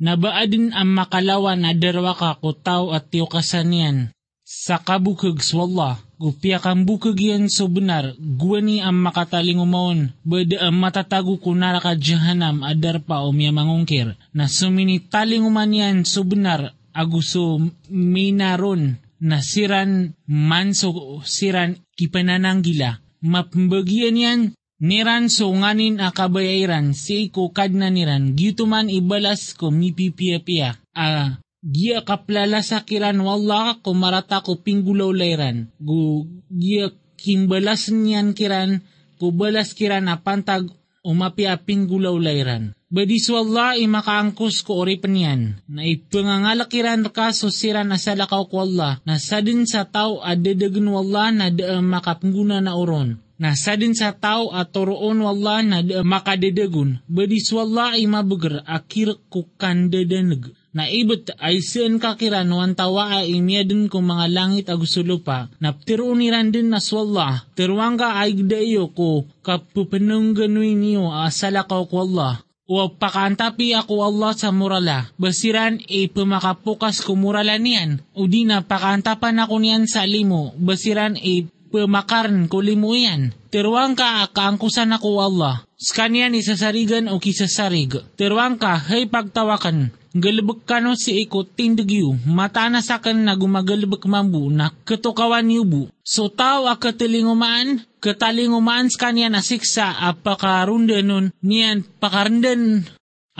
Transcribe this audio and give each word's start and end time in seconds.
nabaadin 0.00 0.72
ang 0.72 0.90
makalawan 0.90 1.60
na 1.60 1.76
darwa 1.76 2.16
ka 2.16 2.40
ko 2.40 2.56
tao 2.56 2.90
at 2.96 3.12
tiyo 3.12 3.28
kasanian. 3.28 4.10
Sa 4.42 4.82
kabukag 4.82 5.38
swalla, 5.46 6.02
gupya 6.18 6.58
kang 6.58 6.82
bukag 6.82 7.22
yan 7.22 7.46
so 7.46 7.70
benar, 7.70 8.18
guwani 8.18 8.82
ang 8.82 8.98
makataling 8.98 9.62
umaon, 9.62 10.10
bada 10.26 10.66
ang 10.66 10.74
matatago 10.74 11.38
ko 11.38 11.54
naraka 11.54 11.94
jahanam 11.94 12.66
adar 12.66 12.98
pa 12.98 13.22
o 13.22 13.30
miya 13.30 13.54
mangungkir, 13.54 14.18
na 14.34 14.50
sumini 14.50 14.98
taling 15.06 15.46
uman 15.46 15.70
yan 15.70 15.96
so 16.02 16.26
benar, 16.26 16.74
aguso 16.90 17.62
minaron, 17.94 18.98
na 19.22 19.38
siran 19.38 20.18
manso 20.26 21.22
siran 21.22 21.78
kipanananggila, 21.94 22.98
mapambagyan 23.22 24.18
yan 24.18 24.40
Niran 24.80 25.28
so 25.28 25.52
nganin 25.52 26.00
akabayairan 26.00 26.96
si 26.96 27.28
ko 27.28 27.52
kadna 27.52 27.92
niran 27.92 28.32
gituman 28.32 28.88
ibalas 28.88 29.52
ko 29.52 29.68
mipipia-pia. 29.68 30.80
Ah, 30.96 31.36
Gia 31.60 32.00
kaplala 32.00 32.64
sa 32.64 32.88
kiran 32.88 33.20
wala 33.20 33.76
ko 33.84 33.92
marata 33.92 34.40
ko 34.40 34.56
pinggulaw 34.56 35.12
layran. 35.12 35.68
Gu 35.76 36.24
gia 36.48 36.88
kimbalas 37.20 37.92
niyan 37.92 38.32
kiran 38.32 38.80
ko 39.20 39.28
balas 39.28 39.76
kiran 39.76 40.08
apantag 40.08 40.72
umapia 41.04 41.60
pinggulaw 41.60 42.16
layran. 42.16 42.72
Badis 42.88 43.28
wala 43.28 43.76
imakaangkos 43.76 44.64
ko 44.64 44.80
ori 44.80 44.96
niyan. 44.96 45.60
Na 45.68 45.84
ipangangalakiran 45.84 47.04
ka 47.12 47.36
so 47.36 47.52
siran 47.52 47.92
asalakaw 47.92 48.48
ko 48.48 48.64
wala. 48.64 49.04
Na 49.04 49.20
sadin 49.20 49.68
sa 49.68 49.84
tao 49.84 50.24
adadagan 50.24 50.88
wala 50.88 51.28
na 51.28 51.52
da 51.52 51.76
makapangguna 51.84 52.64
na 52.64 52.72
oron 52.72 53.20
nasa 53.40 53.72
din 53.80 53.96
sa 53.96 54.12
tao 54.12 54.52
at 54.52 54.68
toroon 54.68 55.24
wala 55.24 55.64
na 55.64 55.80
makadadagun, 56.04 57.00
badis 57.08 57.48
wala 57.56 57.96
ay 57.96 58.04
mabagar 58.04 58.60
akir 58.68 59.16
kukandadanag. 59.32 60.52
Na 60.70 60.86
ibot 60.86 61.26
ay 61.42 61.58
saan 61.66 61.98
kakiran 61.98 62.46
wan 62.54 62.78
tawa 62.78 63.18
ay 63.18 63.42
imiyadun 63.42 63.90
ko 63.90 63.98
mga 63.98 64.30
langit 64.30 64.70
agusulupa, 64.70 65.50
na 65.58 65.74
tiroon 65.74 66.22
niran 66.22 66.54
din 66.54 66.70
na 66.70 66.78
swalla, 66.78 67.42
tiruang 67.58 67.98
ka 67.98 68.22
ay 68.22 68.38
gdayo 68.38 68.94
ko 68.94 69.26
kapupanunggan 69.42 70.54
niyo 70.54 71.10
asala 71.10 71.66
ko 71.66 71.90
ko 71.90 72.06
Allah. 72.06 72.46
O 72.70 72.86
pakantapi 72.86 73.74
ako 73.74 73.98
Allah 73.98 74.30
sa 74.38 74.54
murala, 74.54 75.10
basiran 75.18 75.82
e 75.90 76.06
pumakapukas 76.06 77.02
ko 77.02 77.18
murala 77.18 77.58
niyan, 77.58 77.98
o 78.14 78.30
di 78.30 78.46
na 78.46 78.62
pakantapan 78.62 79.42
ako 79.42 79.58
niyan 79.58 79.90
sa 79.90 80.06
limo, 80.06 80.54
basiran 80.54 81.18
e 81.18 81.50
pemakaran 81.70 82.50
kulimuyan. 82.50 83.30
Terwang 83.48 83.94
ka 83.94 84.26
kaangkusan 84.34 84.90
ako 84.94 85.22
Allah. 85.22 85.62
Skanian 85.80 86.36
isasarigan 86.36 87.08
o 87.08 87.16
kisasarig. 87.16 88.02
Terwang 88.18 88.60
ka, 88.60 88.76
hay 88.76 89.08
pagtawakan. 89.08 89.94
Galibag 90.10 90.66
ka 90.66 90.82
no 90.82 90.98
si 90.98 91.22
ikot 91.22 91.54
tindagyo, 91.54 92.18
mata 92.26 92.66
na 92.66 92.82
sa 92.82 92.98
kan 92.98 93.14
na 93.14 93.38
gumagalibag 93.38 94.02
mambu 94.10 94.50
na 94.50 94.74
katukawan 94.82 95.46
yubu. 95.46 95.86
So 96.02 96.26
tao 96.26 96.66
a 96.66 96.74
katilingumaan, 96.74 97.86
katalingumaan 98.02 98.90
sa 98.90 99.06
kanya 99.06 99.30
na 99.30 99.38
siksa 99.38 100.02
apakarundan 100.02 101.06
nun, 101.06 101.26
niyan 101.46 101.86
pakarundan 102.02 102.90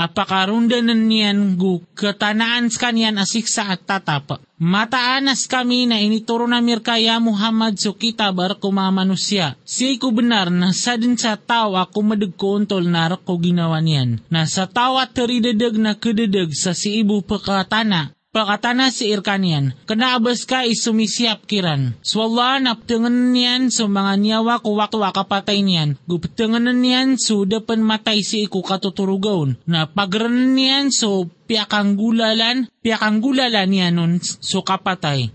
apakarundanan 0.01 1.05
niyan 1.05 1.61
gu 1.61 1.85
katanaan 1.93 2.73
kanyan 2.73 3.21
asiksa 3.21 3.69
at 3.69 3.85
tatap. 3.85 4.41
Mataanas 4.61 5.49
kami 5.49 5.89
na 5.89 6.01
inituro 6.01 6.45
na 6.45 6.61
mirkaya 6.61 7.17
Muhammad 7.17 7.81
so 7.81 7.97
kita 7.97 8.29
bar 8.33 8.61
manusia. 8.93 9.57
Si 9.65 9.97
ko 9.97 10.13
benar 10.13 10.53
na 10.53 10.73
sa 10.77 11.01
din 11.01 11.17
sa 11.17 11.37
tao 11.37 11.77
ako 11.77 12.13
madagkontol 12.13 12.85
na 12.85 13.09
ko 13.17 13.41
ginawa 13.41 13.81
niyan. 13.81 14.21
Na 14.29 14.45
sa 14.45 14.69
tao 14.69 15.01
at 15.01 15.17
teridedeg 15.17 15.81
na 15.81 15.97
kededag 15.97 16.53
sa 16.53 16.77
si 16.77 17.01
ibu 17.01 17.25
pekatana 17.25 18.13
Pakatana 18.31 18.95
si 18.95 19.11
Irkanian, 19.11 19.75
kanaabas 19.91 20.47
ka 20.47 20.63
isumisiap 20.63 21.51
kiran. 21.51 21.99
Swalla 21.99 22.63
naptengan 22.63 23.35
niyan 23.35 23.75
so 23.75 23.91
mga 23.91 24.23
niyawa 24.23 24.63
ko 24.63 24.79
wakwa 24.79 25.11
kapatay 25.11 25.67
niyan. 25.67 25.99
Guptengan 26.07 26.71
niyan 26.71 27.19
so 27.19 27.43
dapan 27.43 27.83
matay 27.83 28.23
si 28.23 28.47
iku 28.47 28.63
katuturugaon. 28.63 29.59
Na 29.67 29.91
pagran 29.91 30.55
niyan 30.55 30.95
so 30.95 31.27
piakang 31.51 31.99
gulalan, 31.99 32.71
piakang 32.87 33.19
gulalan 33.19 33.67
niyan 33.67 33.99
nun 33.99 34.23
so 34.23 34.63
kapatay. 34.63 35.35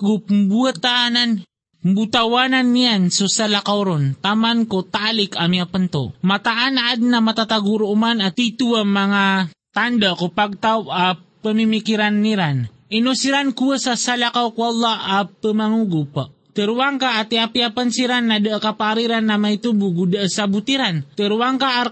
Gupmbuatanan 0.00 1.44
Butawanan 1.80 2.76
niyan 2.76 3.08
so 3.08 3.24
sa 3.24 3.44
taman 4.24 4.68
ko 4.68 4.84
talik 4.88 5.36
amya 5.36 5.68
panto. 5.68 6.16
Mataan 6.24 6.80
ad 6.80 7.04
na 7.04 7.20
matataguro 7.20 7.92
uman 7.92 8.24
at 8.24 8.36
ito 8.40 8.76
ang 8.76 8.88
mga 8.88 9.52
tanda 9.72 10.12
ko 10.12 10.28
pagtaw 10.28 10.88
up 10.88 11.29
pamimikiran 11.40 12.20
niran. 12.20 12.68
Inusiran 12.90 13.54
kuwa 13.54 13.78
sa 13.78 13.94
salakaw 13.94 14.50
ko 14.54 14.74
Allah 14.74 14.96
a 15.20 15.28
pamangugupa. 15.28 16.32
Teruang 16.50 16.98
ka 16.98 17.22
ati 17.22 17.38
apiapan 17.38 17.94
siran 17.94 18.26
na 18.26 18.42
da 18.42 18.58
kapariran 18.58 19.22
na 19.22 19.38
may 19.38 19.62
tubo 19.62 19.94
guda 19.94 20.26
sa 20.26 20.50
butiran. 20.50 21.06
Teruang 21.14 21.56
ka 21.62 21.86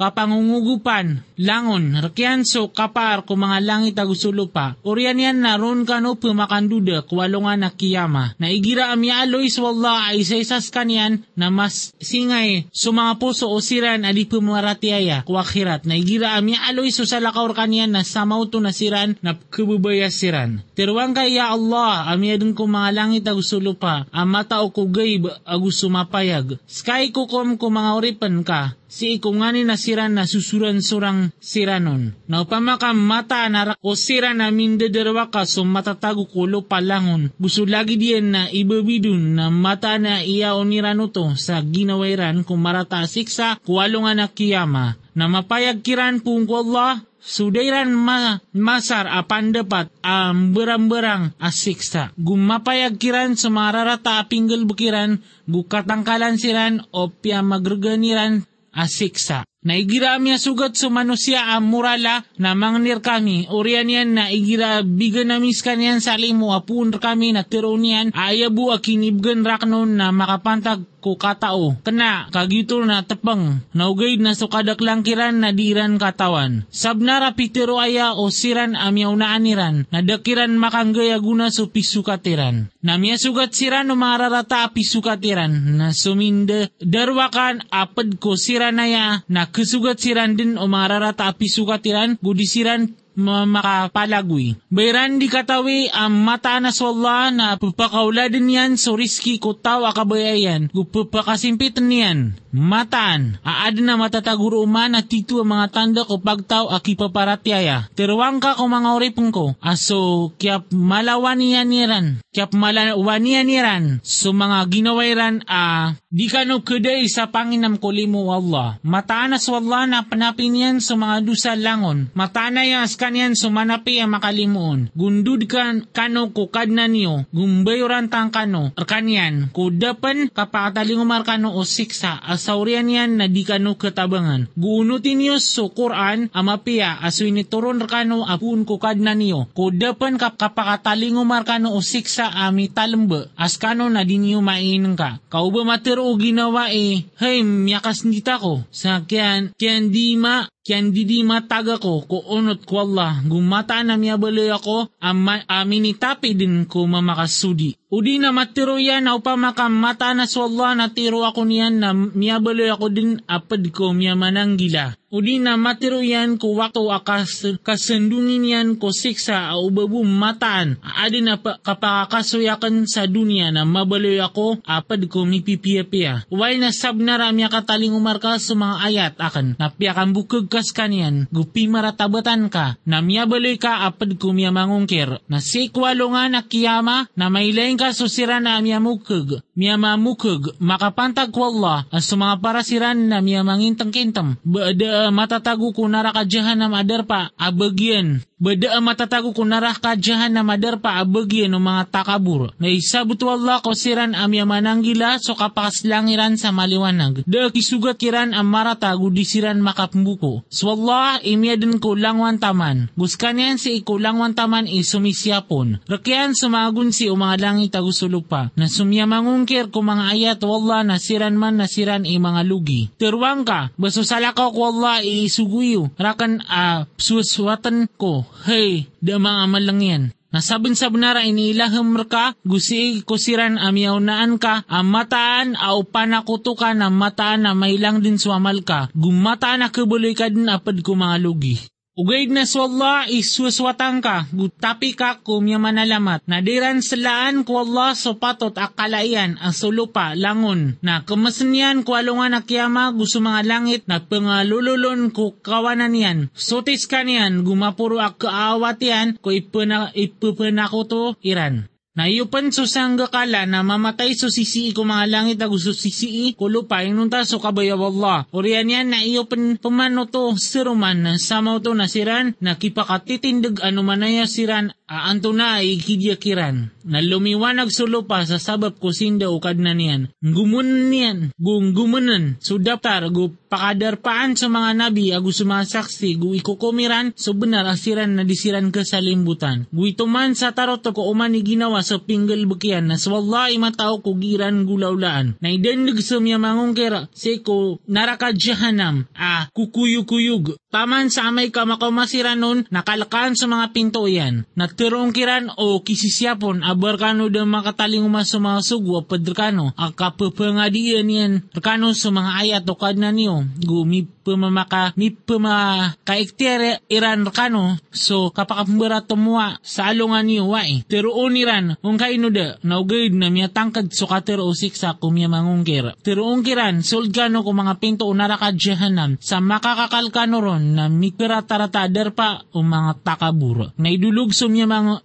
kapangungugupan, 0.00 1.20
langon, 1.36 2.00
rakyan 2.00 2.48
so 2.48 2.72
kapar 2.72 3.28
ko 3.28 3.36
mga 3.36 3.60
langit 3.60 4.00
agusulupa. 4.00 4.80
Orian 4.80 5.20
yan 5.20 5.44
na 5.44 5.60
ron 5.60 5.84
ka 5.84 6.00
no 6.00 6.16
pumakanduda 6.16 7.04
kwalungan 7.04 7.60
na 7.60 7.68
kiyama. 7.68 8.32
Na 8.40 8.48
igira 8.48 8.88
amya 8.96 9.28
alois 9.28 9.60
wala 9.60 10.08
ay 10.08 10.24
isa-isas 10.24 10.72
kanyan 10.72 11.20
na 11.36 11.52
mas 11.52 11.92
singay 12.00 12.64
so 12.72 12.96
mga 12.96 13.20
puso 13.20 13.52
o 13.52 13.60
siran 13.60 14.08
adi 14.08 14.24
pumaratiaya 14.24 15.28
kwakhirat. 15.28 15.84
Na 15.84 16.00
igira 16.00 16.32
amya 16.40 16.64
alois 16.64 16.96
so 16.96 17.04
salakaw 17.04 17.52
kanyan 17.52 17.92
na 17.92 18.00
samauto 18.00 18.56
na 18.56 18.72
siran 18.72 19.20
na 19.20 19.36
kububaya 19.36 20.08
siran. 20.08 20.64
Teruang 20.72 21.12
ka 21.12 21.28
ya 21.28 21.52
Allah 21.52 22.08
amya 22.08 22.40
dun 22.40 22.56
ko 22.56 22.64
mga 22.64 22.96
langit 22.96 23.28
agusulupa. 23.28 24.08
Amata 24.08 24.64
o 24.64 24.72
kugay 24.72 25.20
agusumapayag. 25.44 26.56
Sky 26.64 27.12
ko 27.12 27.28
kom 27.28 27.60
ko 27.60 27.68
mga 27.68 28.00
oripan 28.00 28.40
ka 28.40 28.79
si 28.90 29.14
ikungani 29.16 29.62
na 29.62 29.78
sira 29.78 30.10
na 30.10 30.26
susuran 30.26 30.82
surang 30.82 31.30
siranon. 31.38 32.10
Na 32.26 32.42
upamaka 32.42 32.90
mata 32.90 33.46
na 33.46 33.78
o 33.78 33.94
sira 33.94 34.34
na 34.34 34.50
mindederwa 34.50 35.30
ka 35.30 35.46
so 35.46 35.62
matatago 35.62 36.26
kulo 36.26 36.66
palangon. 36.66 37.30
Buso 37.38 37.62
lagi 37.62 37.94
diyan 37.94 38.26
na 38.26 38.42
ibabidun 38.50 39.38
na 39.38 39.46
mata 39.48 39.94
na 40.02 40.26
iya 40.26 40.58
onirano 40.58 41.06
to 41.14 41.38
sa 41.38 41.62
ginawairan 41.62 42.42
kung 42.42 42.58
marata 42.58 43.06
siksa 43.06 43.62
kuwalungan 43.62 44.18
na 44.18 44.26
kiyama. 44.26 44.98
Na 45.14 45.30
mapayag 45.30 45.86
kiran 45.86 46.18
pung 46.18 46.50
Allah 46.50 47.06
Sudairan 47.20 47.92
ma 47.92 48.40
masar 48.56 49.04
apan 49.04 49.52
dapat 49.52 49.92
ang 50.00 50.32
um, 50.32 50.56
berang-berang 50.56 51.36
asiksa. 51.36 52.16
Gumapayag 52.16 52.96
kiran 52.96 53.36
sa 53.36 53.52
mararata 53.52 54.24
apinggal 54.24 54.64
bukiran, 54.64 55.20
gukatangkalan 55.44 56.40
siran 56.40 56.80
o 56.96 57.12
pia 57.12 57.44
magreganiran 57.44 58.48
asiksa. 58.74 59.44
Naigira 59.60 60.16
amya 60.16 60.40
sugat 60.40 60.72
so 60.72 60.88
manusia 60.88 61.44
ang 61.52 61.68
murala 61.68 62.24
na 62.40 62.56
mangnir 62.56 63.04
kami. 63.04 63.44
Urian 63.52 63.92
yan 63.92 64.16
na 64.16 64.32
igira 64.32 64.80
bigan 64.80 65.28
namis 65.28 65.60
kanyan 65.60 66.00
sa 66.00 66.16
limo 66.16 66.56
apun 66.56 66.88
kami 66.96 67.36
na 67.36 67.44
tironian 67.44 68.08
ayabu 68.16 68.72
akinibgan 68.72 69.44
raknon 69.44 70.00
na 70.00 70.16
makapantag 70.16 70.88
ko 71.00 71.16
katao. 71.16 71.80
Kana, 71.82 72.28
kagito 72.28 72.78
na 72.84 73.02
tapang, 73.02 73.64
naugay 73.72 74.20
na 74.20 74.36
sukadak 74.36 74.78
lang 74.84 75.00
kiran 75.00 75.40
na 75.40 75.50
diran 75.50 75.96
katawan. 75.96 76.68
Sabnara 76.68 77.32
pitero 77.34 77.80
aya 77.80 78.12
o 78.14 78.28
siran 78.28 78.76
amyaw 78.76 79.16
na 79.16 79.32
aniran, 79.34 79.88
na 79.88 80.04
dakiran 80.04 80.52
makanggaya 80.54 81.16
guna 81.18 81.48
so 81.48 81.72
pisukatiran. 81.72 82.68
Namya 82.84 83.16
sugat 83.16 83.56
siran 83.56 83.90
o 83.90 83.96
mararata 83.96 84.68
pisukatiran, 84.70 85.80
na 85.80 85.96
suminde 85.96 86.70
darwakan 86.78 87.66
apad 87.72 88.20
ko 88.20 88.36
siranaya 88.36 89.24
na 89.26 89.48
kesugat 89.48 89.98
siran 89.98 90.36
din 90.36 90.60
o 90.60 90.68
mararata 90.68 91.32
pisukatiran, 91.34 92.20
budisiran 92.20 92.92
makapalagwi. 93.24 94.56
Bayran 94.72 95.20
di 95.20 95.28
katawi 95.28 95.92
ang 95.92 96.16
mata 96.24 96.56
na 96.58 96.72
swalla 96.72 97.28
na 97.28 97.60
pupakauladan 97.60 98.48
yan 98.48 98.70
so 98.80 98.96
riski 98.96 99.36
ko 99.36 99.52
tawa 99.54 99.92
kabayayan. 99.92 100.72
Gupapakasimpit 100.72 101.78
niyan. 101.82 102.40
Mataan, 102.50 103.38
aad 103.46 103.78
na 103.78 103.94
matataguro 103.94 104.66
man 104.66 104.98
at 104.98 105.06
tito 105.06 105.38
ang 105.38 105.54
mga 105.54 105.66
tanda 105.70 106.02
ko 106.02 106.18
pagtaw 106.18 106.66
aki 106.74 106.98
paparatyaya. 106.98 107.86
Terwang 107.94 108.42
ka 108.42 108.58
ko 108.58 108.66
mga 108.66 108.90
oripong 108.98 109.30
ko. 109.30 109.54
Aso, 109.62 110.34
kiyap 110.34 110.66
malawanian 110.74 111.70
niran. 111.70 112.18
Kiyap 112.34 112.50
malawanian 112.50 113.46
niran. 113.46 113.84
So 114.02 114.34
mga 114.34 114.66
ginawairan 114.66 115.46
a 115.46 115.94
di 116.10 116.26
ka 116.26 116.42
no 116.42 116.66
kuday 116.66 117.06
sa 117.06 117.30
panginam 117.30 117.78
ko 117.78 117.94
limo 117.94 118.34
Allah. 118.34 118.82
Mataan 118.82 119.30
na 119.30 119.38
swalla 119.38 119.86
na 119.86 120.02
panapin 120.02 120.58
yan 120.58 120.82
sa 120.82 120.98
mga 120.98 121.22
dusa 121.22 121.54
langon. 121.54 122.10
Mataan 122.18 122.58
na 122.58 122.66
yan 122.66 122.90
kanyan 123.10 123.34
sumanapi 123.34 123.98
ang 123.98 124.14
makalimuon. 124.14 124.94
Gundud 124.94 125.50
kan 125.50 125.82
kano 125.90 126.30
kukad 126.30 126.70
na 126.70 126.86
niyo, 126.86 127.26
gumbayoran 127.34 128.06
tang 128.06 128.30
kano, 128.30 128.70
kanyan, 128.78 129.50
kudapan 129.50 130.30
kapakatalingumar 130.30 131.26
kano 131.26 131.58
o 131.58 131.66
siksa, 131.66 132.22
asaurian 132.22 132.86
yan 132.86 133.18
na 133.18 133.26
di 133.26 133.42
kano 133.42 133.74
katabangan. 133.74 134.46
Guunutin 134.54 135.18
niyo 135.18 135.42
so 135.42 135.74
Quran, 135.74 136.30
amapia, 136.30 137.02
aswinituron 137.02 137.82
kano 137.90 138.22
apun 138.30 138.62
kukad 138.62 139.02
na 139.02 139.18
niyo, 139.18 139.50
kudapan 139.58 140.14
kap 140.14 140.38
kapakatalingumar 140.38 141.42
kano 141.42 141.74
o 141.74 141.82
siksa 141.82 142.30
ami 142.30 142.70
talembe, 142.70 143.34
as 143.34 143.58
kano 143.58 143.90
na 143.90 144.06
di 144.06 144.22
niyo 144.22 144.38
mainang 144.38 144.94
ka. 144.94 145.18
Kauba 145.26 145.66
matero 145.66 146.06
o 146.06 146.14
ginawa 146.14 146.70
eh, 146.70 147.10
hey, 147.18 147.42
miyakas 147.42 148.06
nita 148.06 148.38
ko. 148.38 148.62
Sa 148.70 149.02
kyan, 149.02 149.50
kyan 149.58 149.90
di 149.90 150.14
ma, 150.14 150.46
Kian 150.60 150.92
didi 150.92 151.24
mataga 151.24 151.80
ko 151.80 152.04
ko 152.04 152.20
unot 152.36 152.68
ko 152.68 152.84
Allah 152.84 153.24
gumata 153.24 153.80
na 153.80 153.96
miya 153.96 154.20
baloy 154.20 154.52
ako 154.52 154.92
ama, 155.00 155.40
aminitapi 155.48 156.36
din 156.36 156.68
ko 156.68 156.84
mamakasudi. 156.84 157.79
Udi 157.90 158.22
na 158.22 158.30
matiro 158.30 158.78
yan 158.78 159.10
na 159.10 159.18
upamaka 159.18 159.66
mata 159.66 160.14
na 160.14 160.30
so 160.30 160.46
Allah 160.46 160.78
na 160.78 160.94
tiro 160.94 161.26
ako 161.26 161.42
niyan 161.42 161.74
na 161.82 161.90
miya 161.90 162.38
baloy 162.38 162.70
ako 162.70 162.86
din 162.86 163.18
apad 163.26 163.66
ko 163.74 163.90
miya 163.90 164.14
mananggila. 164.14 164.94
Udi 165.10 165.42
na 165.42 165.58
matiro 165.58 165.98
yan 165.98 166.38
ko 166.38 166.54
wakto 166.54 166.86
akas 166.86 167.58
kasendungin 167.66 168.46
yan 168.46 168.68
ko 168.78 168.94
siksa 168.94 169.50
au 169.50 169.66
babu 169.74 170.06
mataan. 170.06 170.78
Adi 170.86 171.18
na 171.18 171.34
pa, 171.34 171.58
kapakasuyakan 171.58 172.86
sa 172.86 173.10
dunia 173.10 173.50
na 173.50 173.66
mabaloy 173.66 174.22
ako 174.22 174.62
apad 174.62 175.10
ko 175.10 175.26
mipipiya-piya. 175.26 176.30
Uway 176.30 176.62
na 176.62 176.70
sab 176.70 176.94
na 176.94 177.18
ramya 177.18 177.50
kataling 177.50 177.90
umarka 177.90 178.38
sa 178.38 178.54
mga 178.54 178.76
ayat 178.86 179.12
akan 179.18 179.58
na 179.58 179.74
piyakan 179.74 180.14
bukag 180.14 180.46
kas 180.46 180.70
kanian 180.70 181.26
gupi 181.34 181.66
maratabatan 181.66 182.46
ka 182.46 182.78
na 182.86 183.02
miya 183.02 183.26
baloy 183.26 183.58
ka 183.58 183.90
apad 183.90 184.14
ko 184.14 184.30
miya 184.30 184.54
mangungkir. 184.54 185.18
Na 185.26 185.42
sikwalo 185.42 186.14
nga 186.14 186.30
na 186.30 186.46
kiyama 186.46 187.10
na 187.18 187.26
mailayin 187.26 187.79
ka 187.80 187.96
susira 187.96 188.44
na 188.44 188.60
miya 188.60 188.76
mukag. 188.76 189.40
Miya 189.56 189.80
mamukag 189.80 190.52
makapantag 190.60 191.32
ko 191.32 191.48
Allah 191.48 191.88
as 191.88 192.04
sa 192.04 192.20
mga 192.20 192.44
parasiran 192.44 193.08
na 193.08 193.24
miya 193.24 193.40
mangintang-kintam. 193.40 194.36
Baada 194.44 195.08
matatago 195.08 195.72
ko 195.72 195.88
naraka 195.88 196.28
jahanam 196.28 196.76
adar 196.76 197.08
pa 197.08 197.32
abagyan. 197.40 198.20
Bada 198.40 198.80
matatago 198.80 199.32
ko 199.32 199.44
naraka 199.48 199.96
jahanam 199.96 200.48
adar 200.52 200.80
pa 200.80 201.00
abagyan 201.00 201.56
ng 201.56 201.60
mga 201.60 201.82
takabur. 201.88 202.52
Na 202.60 202.68
isabot 202.68 203.16
Allah 203.28 203.64
ko 203.64 203.72
siran 203.72 204.12
amya 204.16 204.44
mananggila 204.44 205.16
so 205.20 205.32
kapakaslangiran 205.36 206.36
sa 206.36 206.52
maliwanag. 206.52 207.24
Da 207.24 207.48
kisugat 207.48 207.96
kiran 207.96 208.36
ang 208.36 208.48
maratago 208.48 209.08
disiran 209.08 209.60
makapmbuko. 209.64 210.44
So 210.52 210.72
Allah 210.76 211.20
imya 211.24 211.56
din 211.56 211.80
ko 211.80 211.96
langwan 211.96 212.40
taman. 212.40 212.92
Guskan 212.96 213.40
yan 213.40 213.56
si 213.56 213.80
ikulang 213.80 214.20
taman 214.36 214.68
isumisyapon. 214.68 215.84
Rakyan 215.88 216.36
sumagun 216.36 216.92
si 216.92 217.08
umanga 217.08 217.30
langit 217.70 217.78
agusulupa. 217.78 218.50
Na 218.58 218.66
sumyamangungkir 218.66 219.70
ko 219.70 219.86
mga 219.86 220.04
ayat 220.18 220.40
wallah 220.42 220.82
nasiran 220.82 221.38
man 221.38 221.62
nasiran 221.62 222.02
i 222.02 222.18
mga 222.18 222.42
lugi. 222.42 222.90
Terwang 222.98 223.46
ka, 223.46 223.70
basusala 223.78 224.34
ka 224.34 224.50
ko 224.50 224.74
Allah 224.74 224.98
iisuguyo. 225.06 225.94
Rakan 225.94 226.42
a 226.50 226.82
uh, 226.82 226.90
suswatan 226.98 227.86
ko. 227.94 228.26
Hey, 228.42 228.90
da 228.98 229.22
mga 229.22 229.46
malangyan. 229.46 230.02
Nasabin 230.30 230.78
sa 230.78 230.86
benara 230.86 231.26
iniilaham 231.26 232.06
ka, 232.06 232.38
gusi 232.46 233.02
kusiran 233.02 233.58
amyaw 233.58 233.98
naan 233.98 234.38
ka, 234.38 234.62
ang 234.70 234.86
mataan 234.86 235.58
au 235.58 235.82
panakutukan 235.82 236.78
ang 236.78 236.94
mataan 236.94 237.50
na 237.50 237.52
mailang 237.58 237.98
din 237.98 238.14
swamal 238.14 238.62
ka, 238.62 238.94
gumataan 238.94 239.66
na 239.66 239.74
kabuloy 239.74 240.14
ka 240.14 240.30
din 240.30 240.46
apad 240.46 240.86
ko 240.86 240.94
mga 240.94 241.18
lugi. 241.18 241.58
Ugaid 242.00 242.32
na 242.32 242.48
so 242.48 242.64
Allah 242.64 243.04
isuswatang 243.12 244.00
ka, 244.00 244.24
gutapi 244.32 244.96
ka 244.96 245.20
kumya 245.20 245.60
manalamat, 245.60 246.24
nadiran 246.24 246.80
salaan 246.80 247.44
ko 247.44 247.60
Allah 247.60 247.92
so 247.92 248.16
patot 248.16 248.56
akalaian 248.56 249.36
ang 249.36 249.52
sulupa 249.52 250.16
langon, 250.16 250.80
na 250.80 251.04
kamasanyan 251.04 251.84
ko 251.84 252.00
alungan 252.00 252.32
na 252.32 252.40
kiyama 252.40 252.96
gusto 252.96 253.20
mga 253.20 253.44
langit 253.44 253.84
na 253.84 254.00
pangalululon 254.00 255.12
ko 255.12 255.36
kawanan 255.44 255.92
yan. 255.92 256.18
Sotis 256.32 256.88
ka 256.88 257.04
niyan, 257.04 257.44
gumapuro 257.44 258.00
ak 258.00 258.24
kaawat 258.24 258.80
yan, 258.80 259.20
ko 259.20 259.28
ipana, 259.28 259.92
ipupanako 259.92 260.80
to 260.88 261.02
iran. 261.20 261.68
Na 262.00 262.08
iyo 262.08 262.32
pan 262.32 262.48
susangga 262.48 263.12
kala 263.12 263.44
na 263.44 263.60
mamatay 263.60 264.16
so 264.16 264.32
sisii 264.32 264.72
ko 264.72 264.88
mga 264.88 265.04
langit 265.04 265.36
na 265.36 265.52
gusto 265.52 265.76
sisii 265.76 266.32
ko 266.32 266.48
lupa 266.48 266.80
inunta 266.80 267.28
so 267.28 267.36
kabayaw 267.36 267.76
Allah. 267.76 268.24
Orian 268.32 268.72
yan 268.72 268.88
na 268.88 269.04
iyo 269.04 269.28
pan 269.28 269.60
pumano 269.60 270.08
to 270.08 270.32
siruman 270.40 271.04
na 271.04 271.20
samaw 271.20 271.60
to 271.60 271.76
nasiran 271.76 272.32
na 272.40 272.56
kipakatitindig 272.56 273.60
ano 273.60 273.84
siran 274.24 274.72
aanto 274.90 275.30
na 275.30 275.62
ay 275.62 275.78
kidyakiran. 275.78 276.74
Na 276.90 276.98
lumiwanag 276.98 277.70
so 277.70 277.86
lupa 277.86 278.26
sa 278.26 278.42
sabab 278.42 278.82
ko 278.82 278.90
sinda 278.90 279.30
ukad 279.30 279.60
na 279.62 279.70
niyan. 279.76 280.10
Gumunan 280.18 280.90
niyan, 280.90 281.18
gung 281.38 281.70
gumunan, 281.70 282.40
so 282.42 282.58
daptar 282.58 283.06
gu 283.14 283.30
pakadarpaan 283.46 284.34
sa 284.34 284.48
mga 284.50 284.70
nabi 284.74 285.12
agu 285.14 285.30
sumasaksi 285.30 286.16
gu 286.16 286.38
ikukumiran 286.40 287.12
so 287.14 287.36
benar 287.36 287.66
asiran 287.68 288.16
na 288.16 288.24
disiran 288.26 288.72
ka 288.74 288.82
sa 288.82 288.98
limbutan. 288.98 289.70
Gu 289.70 289.94
ituman 289.94 290.34
sa 290.34 290.50
tarot 290.50 290.82
ko 290.82 291.06
uman 291.12 291.36
ginawa 291.38 291.84
sa 291.84 292.02
pinggal 292.02 292.48
bukian 292.50 292.90
na 292.90 292.96
sa 292.98 293.14
wallahi 293.14 293.60
matao 293.60 294.02
ko 294.02 294.16
giran 294.18 294.66
gulaulaan. 294.66 295.38
Na 295.38 295.52
idendig 295.52 296.02
sa 296.02 296.18
miya 296.18 296.40
mangungkira 296.40 297.06
si 297.14 297.44
ko 297.44 297.78
naraka 297.86 298.32
jahanam 298.34 299.06
ah 299.14 299.46
kukuyukuyug. 299.52 300.56
Taman 300.72 301.12
sa 301.12 301.28
amay 301.28 301.52
ka 301.52 301.68
makamasiran 301.68 302.40
nun 302.40 302.64
nakalakaan 302.72 303.36
sa 303.36 303.44
mga 303.50 303.76
pinto 303.76 304.08
yan. 304.08 304.48
Natirong 304.56 304.79
kiran 305.12 305.52
o 305.58 305.84
kisisyapon 305.84 306.64
abarkano 306.64 307.28
da 307.28 307.44
makataling 307.44 308.00
umas 308.00 308.32
sa 308.32 308.38
mga 308.40 308.60
sugwa 308.64 309.04
padrkano 309.04 309.76
akapapangadian 309.76 311.10
yan 311.10 311.32
rekano 311.52 311.92
sa 311.92 312.08
mga 312.08 312.30
ayat 312.40 312.64
o 312.70 312.74
kadna 312.78 313.12
niyo. 313.12 313.44
Gumi 313.60 314.08
pamamaka 314.24 314.92
mi 314.96 315.10
pama 315.10 315.92
kaiktere 316.04 316.80
iran 316.88 317.26
rekano 317.26 317.76
so 317.92 318.30
kapakambara 318.30 319.02
tumwa 319.04 319.58
sa 319.60 319.90
alungan 319.90 320.24
niyo 320.24 320.48
wai 320.52 320.84
pero 320.88 321.12
uniran 321.16 321.76
kung 321.82 321.98
kaino 321.98 322.30
da 322.30 322.56
naugayid 322.64 323.12
na 323.12 323.28
miya 323.28 323.50
tangkad 323.50 323.92
so 323.92 324.06
katero 324.06 324.46
o 324.46 324.54
siksa 324.54 324.94
kumya 324.96 325.26
mangungkir. 325.26 325.98
Pero 326.06 326.30
ungkiran 326.30 326.86
sulgano 326.86 327.42
ko 327.42 327.50
mga 327.50 327.74
pinto 327.82 328.06
unara 328.06 328.38
ka 328.38 328.54
jahanam. 328.54 329.18
Sa 329.18 329.42
makakakalkano 329.42 330.38
ron 330.38 330.78
na 330.78 330.86
mikira 330.86 331.42
taratadar 331.42 332.14
pa 332.14 332.46
o 332.54 332.62
mga 332.62 333.02
takaburo. 333.02 333.74
Na 333.80 333.90
idulog 333.90 334.30
so 334.30 334.46
miya, 334.46 334.69
mang, 334.70 335.02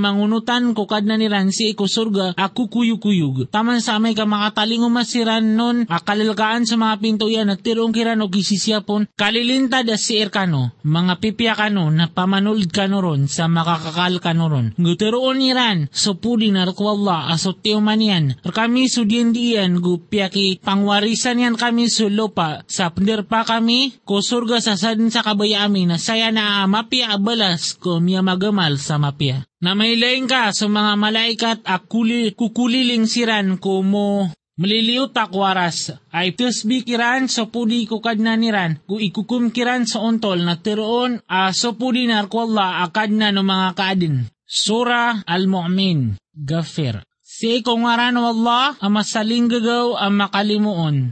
mangunutan 0.00 0.72
ko 0.72 0.88
kad 0.88 1.04
na 1.04 1.20
niran 1.20 1.52
si 1.52 1.76
iko 1.76 1.84
surga 1.84 2.32
ako 2.40 2.72
kuyukuyug. 2.72 3.52
Taman 3.52 3.84
sa 3.84 4.00
may 4.00 4.16
ka 4.16 4.24
makataling 4.24 4.80
umasiran 4.80 5.44
nun 5.44 5.84
akalalkaan 5.84 6.64
sa 6.64 6.80
mga 6.80 6.96
pinto 7.04 7.28
yan 7.28 7.52
at 7.52 7.60
tirong 7.60 7.92
kiran 7.92 8.24
o 8.24 8.32
kisisiyapon. 8.32 9.12
Kalilintad 9.12 9.84
as 9.92 10.08
si 10.08 10.16
Erkano 10.16 10.72
mga 10.80 11.20
pipya 11.20 11.52
kano 11.52 11.92
na 11.92 12.08
pamanulid 12.08 12.72
kano 12.72 13.04
ron 13.04 13.28
sa 13.28 13.44
makakakal 13.44 14.24
kano 14.24 14.48
ron. 14.48 14.66
Guteroon 14.80 15.44
niran 15.44 15.92
so 15.92 16.16
pudi 16.16 16.48
na 16.48 16.64
ko 16.72 16.96
Allah 16.96 17.28
aso 17.28 17.52
tiuman 17.52 18.00
yan. 18.00 18.24
Kami 18.40 18.88
sudin 18.88 19.36
diyan 19.36 19.84
gupyaki 19.84 20.64
pangwarisan 20.64 21.44
yan 21.44 21.60
kami 21.60 21.90
sa 21.90 22.94
pender 22.94 23.26
pa 23.26 23.42
kami 23.42 23.98
ko 24.06 24.22
surga 24.22 24.62
sa 24.62 24.78
sadin 24.78 25.10
sa 25.10 25.26
kabaya 25.26 25.66
amin 25.66 25.90
na 25.90 25.98
saya 25.98 26.30
na 26.30 26.62
mapya 26.70 27.18
abalas 27.18 27.74
ko 27.74 27.98
miya 27.98 28.22
magamal 28.22 28.78
sa 28.78 28.93
mapya 28.96 29.44
na 29.60 29.72
may 29.76 29.94
laing 29.98 30.26
ka 30.26 30.50
sa 30.50 30.66
mga 30.70 30.92
malaikat 30.96 31.58
at 31.64 31.86
kuli, 31.86 32.32
kukuliling 32.32 33.06
siran 33.08 33.58
ko 33.60 33.84
mo 33.84 34.30
Maliliw 34.54 35.10
takwaras 35.10 35.90
ay 36.14 36.38
tusbi 36.38 36.86
kiran 36.86 37.26
so 37.26 37.50
pudi 37.50 37.90
ko 37.90 37.98
kadna 37.98 38.38
niran 38.38 38.78
ku 38.86 39.02
ikukum 39.02 39.50
kiran 39.50 39.82
sa 39.82 39.98
ontol 39.98 40.46
na 40.46 40.62
tiroon 40.62 41.18
a 41.26 41.50
so 41.50 41.74
pudi 41.74 42.06
nar 42.06 42.30
ko 42.30 42.46
Allah 42.46 42.86
akad 42.86 43.10
na 43.10 43.34
no 43.34 43.42
mga 43.42 43.74
kaadin. 43.74 44.30
Sura 44.46 45.26
Al-Mu'min 45.26 46.14
Gafir 46.30 47.02
Si 47.24 47.66
kung 47.66 47.82
ngaran 47.82 48.14
Allah 48.14 48.78
ang 48.78 48.94
masaling 48.94 49.50
gagaw 49.50 49.98
ang 49.98 50.22
makalimuon. 50.22 51.10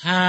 Hamim. 0.00 0.24